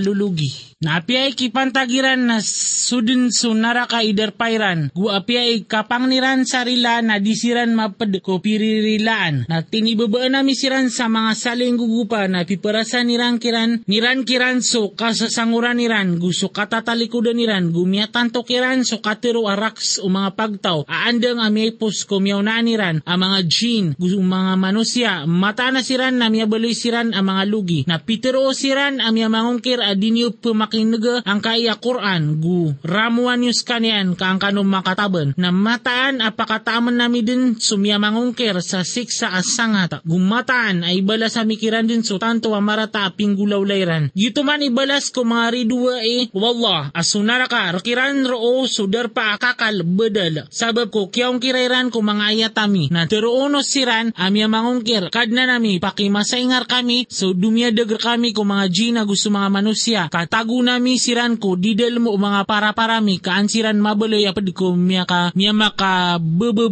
Napiay 0.83 1.38
kipantagiran 1.38 2.27
na 2.27 2.42
sudin 2.42 3.31
sunara 3.31 3.87
ka 3.87 4.03
iderpairan. 4.03 4.90
Gu 4.90 5.14
apiay 5.14 5.62
kapangniran 5.62 6.42
sarila 6.42 6.99
na 6.99 7.23
disiran 7.23 7.71
mapad 7.71 8.11
ko 8.18 8.42
piririlaan. 8.42 9.47
Na 9.47 9.62
tinibabaan 9.62 10.35
na 10.35 10.42
misiran 10.42 10.90
sa 10.90 11.07
mga 11.07 11.38
saling 11.38 11.79
gugupa 11.79 12.27
na 12.27 12.42
piparasan 12.42 13.07
niran 13.07 13.38
kiran 13.38 13.87
niran 13.87 14.27
kiran 14.27 14.59
so 14.59 14.90
kasasanguran 14.90 15.79
niran 15.79 16.18
gusto 16.18 16.51
katatalikudan 16.51 17.38
niran 17.38 17.71
gumiatan 17.71 18.35
to 18.35 18.42
kiran 18.42 18.83
so 18.83 18.99
katiro 18.99 19.47
araks 19.47 20.03
o 20.03 20.11
mga 20.11 20.35
pagtaw. 20.35 20.83
Aandang 20.90 21.38
amipos 21.38 22.03
ko 22.03 22.18
miyaw 22.18 22.42
na 22.42 22.59
niran 22.59 23.07
ang 23.07 23.23
mga 23.23 23.38
jin 23.47 23.85
gusto 23.95 24.18
mga 24.18 24.59
manusya 24.59 25.31
mata 25.31 25.71
na 25.71 25.87
siran 25.87 26.18
na 26.18 26.27
miyabaloy 26.27 26.75
siran 26.75 27.14
ang 27.14 27.23
mga 27.23 27.42
lugi. 27.47 27.81
Na 27.87 28.03
pitero 28.03 28.51
siran 28.51 28.99
ang 28.99 29.14
miyamangungkir 29.14 29.79
adinyo 29.79 30.35
pumak 30.42 30.71
makinaga 30.72 31.20
ang 31.28 31.44
kaya 31.44 31.76
Quran 31.76 32.40
gu. 32.40 32.72
Ramuan 32.80 33.44
yus 33.44 33.61
kanyan 33.61 34.16
kang 34.16 34.40
kanong 34.40 34.64
makataban 34.64 35.37
na 35.37 35.52
mataan 35.52 36.24
apakataman 36.24 36.96
nami 36.96 37.20
din 37.20 37.61
sumya 37.61 38.00
mangungkir 38.00 38.56
sa 38.64 38.80
siksa 38.80 39.37
asangata 39.37 40.00
gumataan 40.08 40.80
ay 40.88 41.04
bala 41.04 41.28
sa 41.28 41.44
mikiran 41.44 41.85
din 41.85 42.00
so 42.00 42.16
tanto 42.16 42.56
amarata 42.56 43.04
aping 43.04 43.37
gulawlayran 43.37 44.08
gito 44.16 44.40
man 44.40 44.64
ibalas 44.64 45.12
ko 45.12 45.28
mga 45.28 45.46
ridua 45.52 46.00
eh. 46.00 46.32
Wallah 46.32 46.88
asunara 46.96 47.52
ka 47.52 47.76
rakiran 47.76 48.24
roo 48.24 48.64
sudar 48.64 49.12
pa 49.12 49.37
akakal 49.37 49.85
bedal 49.85 50.48
sabab 50.48 50.88
ko 50.88 51.12
kiyong 51.12 51.37
kirairan 51.37 51.92
ko 51.92 52.00
mga 52.00 52.32
ayatami 52.32 52.88
na 52.88 53.04
teruuno 53.04 53.61
siran 53.61 54.16
amya 54.16 54.48
mangungkir. 54.48 55.12
Kadna 55.12 55.44
nami 55.44 55.76
pakimasaingar 55.76 56.64
kami 56.64 57.04
so 57.12 57.37
dumya 57.37 57.68
dagar 57.68 58.00
kami 58.00 58.32
ko 58.32 58.48
mga 58.48 58.66
jina 58.72 59.00
gusto 59.04 59.28
mga 59.28 59.50
manusia 59.52 60.08
katago 60.08 60.62
nami 60.62 60.96
siran 60.96 61.37
ko 61.37 61.59
didel 61.59 61.98
mo 61.98 62.14
mga 62.14 62.46
para-parami 62.46 63.18
kaansiran 63.18 63.77
mabaloy 63.77 64.25
apad 64.25 64.46
ko 64.55 64.79
miya 64.79 65.05
ka 65.05 65.35
miya 65.35 65.53
maka 65.53 66.16
bebe 66.22 66.70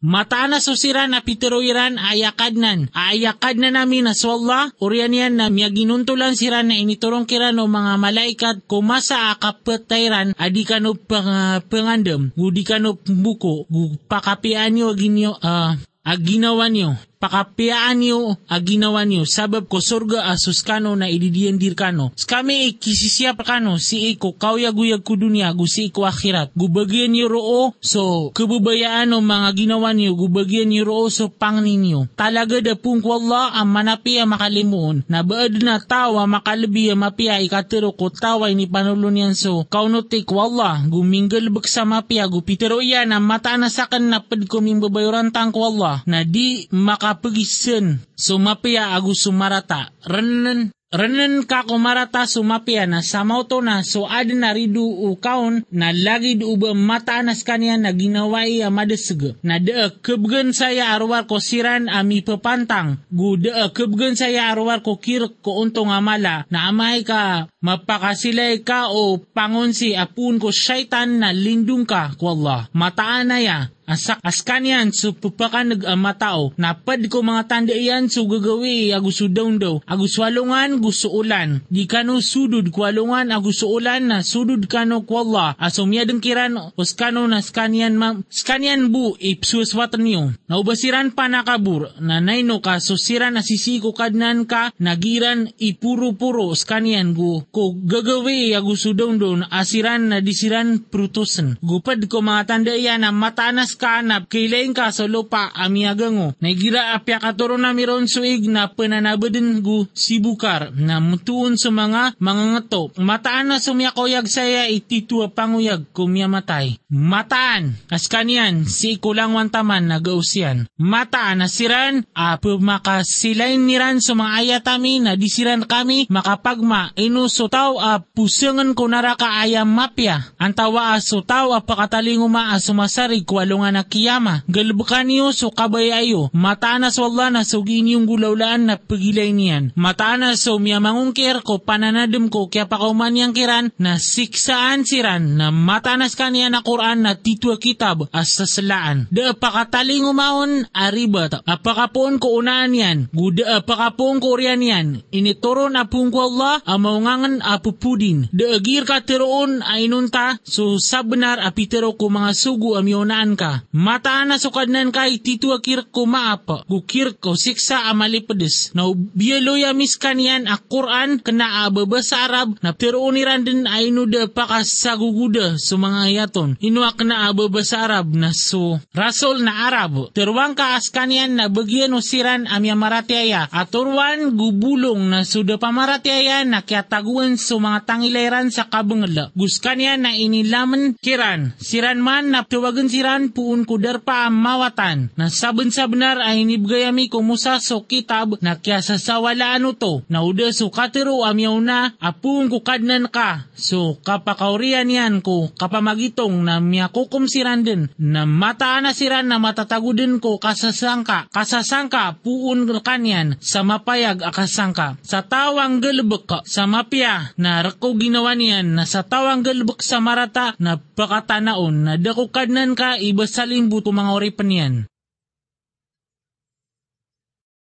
Matana 0.00 0.60
so 0.60 0.76
siran 0.76 1.12
na 1.12 1.20
piteroiran 1.24 2.00
ayakadnan. 2.00 2.88
Ayakad 2.92 3.60
na 3.60 3.72
namin 3.72 4.08
na 4.08 4.14
swalla 4.16 4.72
urian 4.80 5.12
yan 5.12 5.36
na 5.36 5.52
miya 5.52 5.68
ginuntulan 5.72 6.36
siran 6.36 6.68
na 6.68 6.76
initurong 6.78 7.24
kiran 7.28 7.58
o 7.60 7.68
mga 7.68 7.94
malaikat 8.00 8.56
kumasa 8.68 9.32
akapatayran 9.36 10.36
adi 10.36 10.62
ka 10.64 10.78
no 10.80 10.96
pang, 10.96 11.60
pangandam. 11.68 12.32
Gudi 12.36 12.62
ka 12.64 12.78
no 12.78 12.96
buko. 12.96 13.66
Pakapian 14.08 14.72
nyo 14.76 14.92
aginyo 14.92 15.36
uh, 15.40 15.76
aginawa 16.04 16.68
nyo 16.72 17.09
pakapiyaan 17.20 18.00
niyo 18.00 18.40
aginawa 18.48 19.04
niyo. 19.04 19.28
Sabab 19.28 19.68
ko 19.68 19.84
surga 19.84 20.32
asus 20.32 20.64
kano 20.64 20.96
na 20.96 21.12
ididiendir 21.12 21.76
kano. 21.76 22.16
Skami 22.16 22.72
ikisisiap 22.74 23.44
kano. 23.44 23.76
Si 23.76 24.16
iko 24.16 24.32
kawyaguyag 24.32 25.04
ko 25.04 25.20
dunia 25.20 25.52
gu 25.52 25.68
si 25.68 25.92
iko 25.92 26.08
akhirat. 26.08 26.56
Gubagyan 26.56 27.12
niyo 27.12 27.28
roo. 27.28 27.76
So 27.84 28.32
kebubayaan 28.32 29.12
o 29.12 29.20
mga 29.20 29.52
ginawa 29.52 29.92
niyo. 29.92 30.16
Gubagyan 30.16 30.72
niyo 30.72 30.88
roo 30.88 31.12
so 31.12 31.28
pang 31.28 31.60
ninyo. 31.60 32.08
Talaga 32.16 32.56
da 32.64 32.72
pung 32.72 33.04
Allah 33.04 33.52
ang 33.52 33.68
manapi 33.68 34.16
ang 34.16 34.32
makalimuon. 34.32 35.04
Na 35.12 35.20
baad 35.20 35.60
na 35.60 35.76
tawa 35.76 36.24
makalabi 36.24 36.88
ang 36.88 37.04
mapia 37.04 37.36
ikatero 37.44 37.92
ko 37.92 38.08
tawa 38.08 38.48
ni 38.48 38.64
panulun 38.64 39.28
yan. 39.28 39.34
So 39.36 39.68
kaunotik 39.68 40.24
wallah 40.32 40.88
guminggal 40.88 41.52
bak 41.52 41.68
sa 41.68 41.84
mapia 41.84 42.24
gupitero 42.24 42.80
yan 42.80 43.12
ang 43.12 43.28
mata 43.28 43.60
na 43.60 43.68
sakan 43.68 44.08
na 44.08 44.24
pad 44.24 44.48
kuming 44.48 44.80
babayuran 44.80 45.28
tang 45.28 45.52
ko 45.52 45.68
Allah 45.68 46.00
na 46.08 46.24
di 46.24 46.64
maka 46.72 47.09
kapagisan 47.10 47.98
sumapia 48.14 48.94
agu 48.94 49.18
sumarata 49.18 49.90
rennen 50.06 50.70
Renan 50.90 51.46
ka 51.46 51.62
kumarata 51.62 52.26
sumapia 52.26 52.82
na 52.82 52.98
samaw 52.98 53.46
to 53.46 53.62
na 53.62 53.86
so 53.86 54.10
adin 54.10 54.42
na 54.42 54.50
ridu 54.50 54.82
ukaon 54.82 55.62
na 55.70 55.94
lagi 55.94 56.34
uba 56.42 56.74
mataanas 56.74 57.46
kanya 57.46 57.78
na 57.78 57.94
ginawai 57.94 58.66
amadeseg. 58.66 59.38
Na 59.46 59.62
de 59.62 59.94
kebgen 60.02 60.50
saya 60.50 60.90
arwar 60.90 61.30
ko 61.30 61.38
siran 61.38 61.86
ami 61.86 62.26
pepantang. 62.26 62.98
Gu 63.06 63.38
de 63.38 63.54
kebgen 63.70 64.18
saya 64.18 64.50
arwar 64.50 64.82
ko 64.82 64.98
kir 64.98 65.30
ko 65.38 65.62
untong 65.62 65.94
amala 65.94 66.42
na 66.50 66.66
amay 66.66 67.06
ka 67.06 67.46
mapakasilay 67.62 68.66
ka 68.66 68.90
o 68.90 69.22
pangonsi 69.22 69.94
apun 69.94 70.42
ko 70.42 70.50
syaitan 70.50 71.22
na 71.22 71.30
lindung 71.30 71.86
ka 71.86 72.18
ko 72.18 72.34
Allah. 72.34 72.66
Mataan 72.74 73.30
na 73.30 73.38
ya 73.38 73.70
asak 73.90 74.22
askan 74.22 74.62
yan 74.62 74.86
so 74.94 75.10
pupakan 75.10 75.74
nag 75.74 75.82
amatao 75.82 76.54
napad 76.54 77.02
ko 77.10 77.26
mga 77.26 77.42
tanda 77.50 77.74
iyan 77.74 78.06
so 78.06 78.22
gagawi 78.30 78.94
agus 78.94 79.18
daw. 79.26 79.50
Daw 79.50 79.82
agus 79.82 80.14
walungan 80.14 80.78
gusto 80.78 81.10
ulan. 81.10 81.66
Di 81.66 81.90
kano 81.90 82.22
sudud 82.22 82.70
kwalungan 82.70 83.34
agus 83.34 83.66
ulan 83.66 84.14
na 84.14 84.18
sudud 84.22 84.62
kano 84.70 85.02
kwalla 85.02 85.58
aso 85.58 85.88
miyadeng 85.90 86.22
kiran 86.22 86.54
os 86.78 86.94
kano 86.94 87.26
na 87.26 87.42
skanian 87.42 87.98
ma 87.98 88.14
skanian 88.30 88.94
bu 88.94 89.18
ipsus 89.18 89.74
watan 89.74 90.06
niyo. 90.06 90.22
Naubasiran 90.46 91.10
pa 91.10 91.26
nakabur 91.26 91.90
na 91.98 92.22
nayno 92.22 92.62
ka 92.62 92.78
so 92.78 92.94
siran 92.94 93.40
asisiko 93.40 93.90
kadnan 93.90 94.46
ka 94.46 94.70
nagiran 94.78 95.50
ipuro-puro 95.58 96.54
skanian 96.54 97.16
gu. 97.16 97.42
Ko 97.50 97.74
gagawi 97.74 98.54
agus 98.54 98.86
daw 98.86 99.10
daw 99.18 99.34
asiran 99.50 100.14
na 100.14 100.22
disiran 100.22 100.78
prutusen 100.78 101.58
gupad 101.58 102.06
ko 102.06 102.22
mga 102.22 102.46
tanda 102.46 102.76
iyan 102.76 103.02
na 103.02 103.10
matanas 103.10 103.79
kanap 103.80 104.28
kailain 104.28 104.76
ka 104.76 104.92
sa 104.92 105.08
lupa 105.08 105.48
amiagango. 105.56 106.36
Nagira 106.44 106.92
apya 106.92 107.16
katuro 107.16 107.56
na 107.56 107.72
miron 107.72 108.04
suig 108.04 108.44
na 108.44 108.68
pananabadin 108.68 109.64
gu 109.64 109.88
sibukar 109.96 110.68
na 110.76 111.00
mutuon 111.00 111.56
sa 111.56 111.72
mga 111.72 112.20
mga 112.20 112.44
ngato. 112.52 112.92
Mataan 113.00 113.48
na 113.48 113.56
sumyakoyag 113.56 114.28
saya 114.28 114.68
ititua 114.68 115.32
panguyag 115.32 115.88
kumya 115.96 116.28
matay. 116.28 116.76
Mataan, 116.92 117.80
as 117.88 118.10
kanyan, 118.10 118.68
si 118.68 119.00
kulang 119.00 119.32
wantaman 119.32 119.88
na 119.88 120.02
gausian. 120.02 120.68
Mataan 120.76 121.40
na 121.40 121.48
siran, 121.48 122.04
apo 122.12 122.60
makasilain 122.60 123.62
niran 123.64 124.04
sa 124.04 124.12
mga 124.12 124.30
ayatami 124.44 125.00
na 125.00 125.16
disiran 125.16 125.64
kami 125.64 126.10
makapagma 126.10 126.92
inusutaw 126.98 127.78
a 127.80 127.92
pusengan 128.02 128.76
ko 128.76 128.90
naraka 128.90 129.40
ayam 129.40 129.70
mapya. 129.70 130.34
Antawa 130.36 130.98
asutaw 130.98 131.54
a 131.56 131.62
pakatalingo 131.62 132.26
a 132.34 132.58
sumasarig 132.58 133.22
kwalungan 133.22 133.69
na 133.70 133.82
kiyama. 133.86 134.42
Galbukan 134.50 135.06
niyo 135.06 135.32
so 135.34 135.50
kabayayo. 135.50 136.30
Mataanas 136.34 136.98
wala 136.98 137.30
na 137.30 137.42
so 137.46 137.62
ginyong 137.62 138.06
gulaulaan 138.06 138.68
na 138.68 138.74
pagilay 138.78 139.30
niyan. 139.34 139.72
Mataanas 139.78 140.44
so 140.44 140.58
miyamangungkir 140.58 141.42
ko 141.46 141.62
pananadem 141.62 142.28
ko 142.28 142.50
kaya 142.50 142.66
pa 142.66 142.76
kauman 142.78 143.14
yang 143.16 143.32
kiran 143.34 143.70
na 143.78 143.96
siksaan 143.96 144.82
siran 144.84 145.38
na 145.38 145.54
mataanas 145.54 146.18
kaniya 146.18 146.50
na 146.50 146.60
Quran 146.66 147.06
na 147.06 147.14
titwa 147.14 147.56
kitab 147.56 148.10
as 148.12 148.34
sasalaan. 148.34 149.06
Da 149.14 149.32
pakataling 149.34 150.04
umaon 150.06 150.66
aribat. 150.74 151.42
Apakapoon 151.46 152.18
ko 152.18 152.40
unaan 152.40 152.74
yan. 152.74 152.98
Guda 153.14 153.62
apakapoon 153.62 154.18
ko 154.18 154.34
riyan 154.36 154.62
yan. 154.62 154.86
Inituro 155.14 155.68
na 155.70 155.86
pung 155.86 156.10
ko 156.10 156.30
Allah 156.30 156.62
amaungangan 156.64 157.44
apupudin. 157.44 158.26
Da 158.32 158.56
agir 158.56 158.84
ka 158.88 159.04
tiroon 159.04 159.62
ay 159.62 159.86
nunta 159.86 160.38
so 160.42 160.80
sabenar 160.80 161.38
apitero 161.40 161.94
ko 161.94 162.08
mga 162.08 162.32
sugu 162.32 162.74
amyonaan 162.78 163.36
ka. 163.36 163.59
Mataan 163.70 164.32
na 164.32 164.36
sukadnan 164.38 164.90
kay 164.94 165.18
titu 165.20 165.52
akir 165.54 165.88
ko 165.88 166.06
maapa. 166.06 166.62
Gukir 166.66 167.18
ko 167.18 167.34
siksa 167.34 167.88
amali 167.90 168.24
pedes. 168.24 168.70
Na 168.72 168.88
biyeloya 168.94 169.74
miskanian 169.76 170.46
a 170.46 170.58
Quran 170.58 171.22
kena 171.22 171.66
ababa 171.66 172.00
Arab 172.10 172.58
na 172.60 172.74
pero 172.74 173.02
uniran 173.04 173.46
din 173.46 173.64
ay 173.66 173.94
nuda 173.94 174.28
pakasaguguda 174.30 175.56
sa 175.58 175.74
mga 175.78 176.02
yaton. 176.10 176.58
Inuak 176.58 177.02
na 177.06 177.30
ababa 177.30 177.62
Arab 177.76 178.12
na 178.14 178.34
so 178.34 178.78
rasol 178.92 179.42
na 179.42 179.70
Arab. 179.70 180.12
Terwang 180.12 180.54
ka 180.54 180.76
askanian 180.78 181.38
na 181.38 181.46
bagyan 181.50 181.94
usiran 181.96 182.46
amya 182.46 182.74
maratiaya. 182.74 183.46
Aturwan 183.50 184.34
gubulong 184.36 185.10
na 185.10 185.26
suda 185.26 185.58
pamaratiaya 185.58 186.46
na 186.46 186.62
kiataguan 186.62 187.38
sa 187.38 187.58
mga 187.58 187.78
tangilayran 187.86 188.48
sa 188.52 188.66
kabangala. 188.68 189.34
Guskanian 189.34 190.04
na 190.04 190.14
inilaman 190.14 190.96
kiran. 190.98 191.52
Siran 191.58 192.00
man 192.02 192.32
na 192.32 192.46
tiwagan 192.46 192.88
siran 192.90 193.32
puun 193.40 193.64
ko 193.64 193.80
darpa 193.80 194.28
mawatan. 194.28 195.08
Na 195.16 195.32
saben 195.32 195.72
sa 195.72 195.88
benar 195.88 196.20
ay 196.20 196.44
nibgayami 196.44 197.08
ko 197.08 197.24
musa 197.24 197.56
so 197.56 197.88
kitab 197.88 198.36
na 198.44 198.60
kya 198.60 198.84
sa 198.84 199.00
sawalaan 199.00 199.64
to. 199.80 200.04
Na 200.12 200.20
uda 200.20 200.52
so 200.52 200.68
katiro 200.68 201.24
amyaw 201.24 201.56
na 201.64 201.96
apuong 201.96 202.52
ko 202.52 202.60
kadnan 202.60 203.08
ka. 203.08 203.48
So 203.56 203.96
kapakaurian 204.04 204.92
yan 204.92 205.24
ko 205.24 205.48
kapamagitong 205.56 206.44
na 206.44 206.60
miya 206.60 206.92
kukumsiran 206.92 207.64
din 207.64 207.88
na 207.96 208.28
mataan 208.28 208.84
na 208.84 208.92
siran 208.92 209.24
na 209.24 209.40
matatagudin 209.40 210.20
ko 210.20 210.36
kasasangka. 210.36 211.32
Kasasangka 211.32 212.20
puun 212.20 212.68
kanyan 212.84 213.40
sa 213.40 213.64
mapayag 213.64 214.20
akasangka. 214.20 215.00
Sa 215.00 215.24
tawang 215.24 215.80
galbek 215.80 216.44
sa 216.44 216.68
mapya 216.68 217.32
na 217.40 217.64
rako 217.64 217.96
ginawa 217.96 218.36
niyan 218.36 218.76
na 218.76 218.84
sa 218.84 219.00
tawang 219.00 219.40
galbek 219.40 219.80
sa 219.80 219.96
marata 220.04 220.52
na 220.60 220.76
pakatanaon 220.76 221.76
na 221.88 221.92
dako 221.96 222.28
kadnan 222.28 222.76
ka 222.76 223.00
ibasaling 223.30 223.70
buto 223.70 223.94
mga 223.94 224.10
oripan 224.10 224.50
yan. 224.50 224.74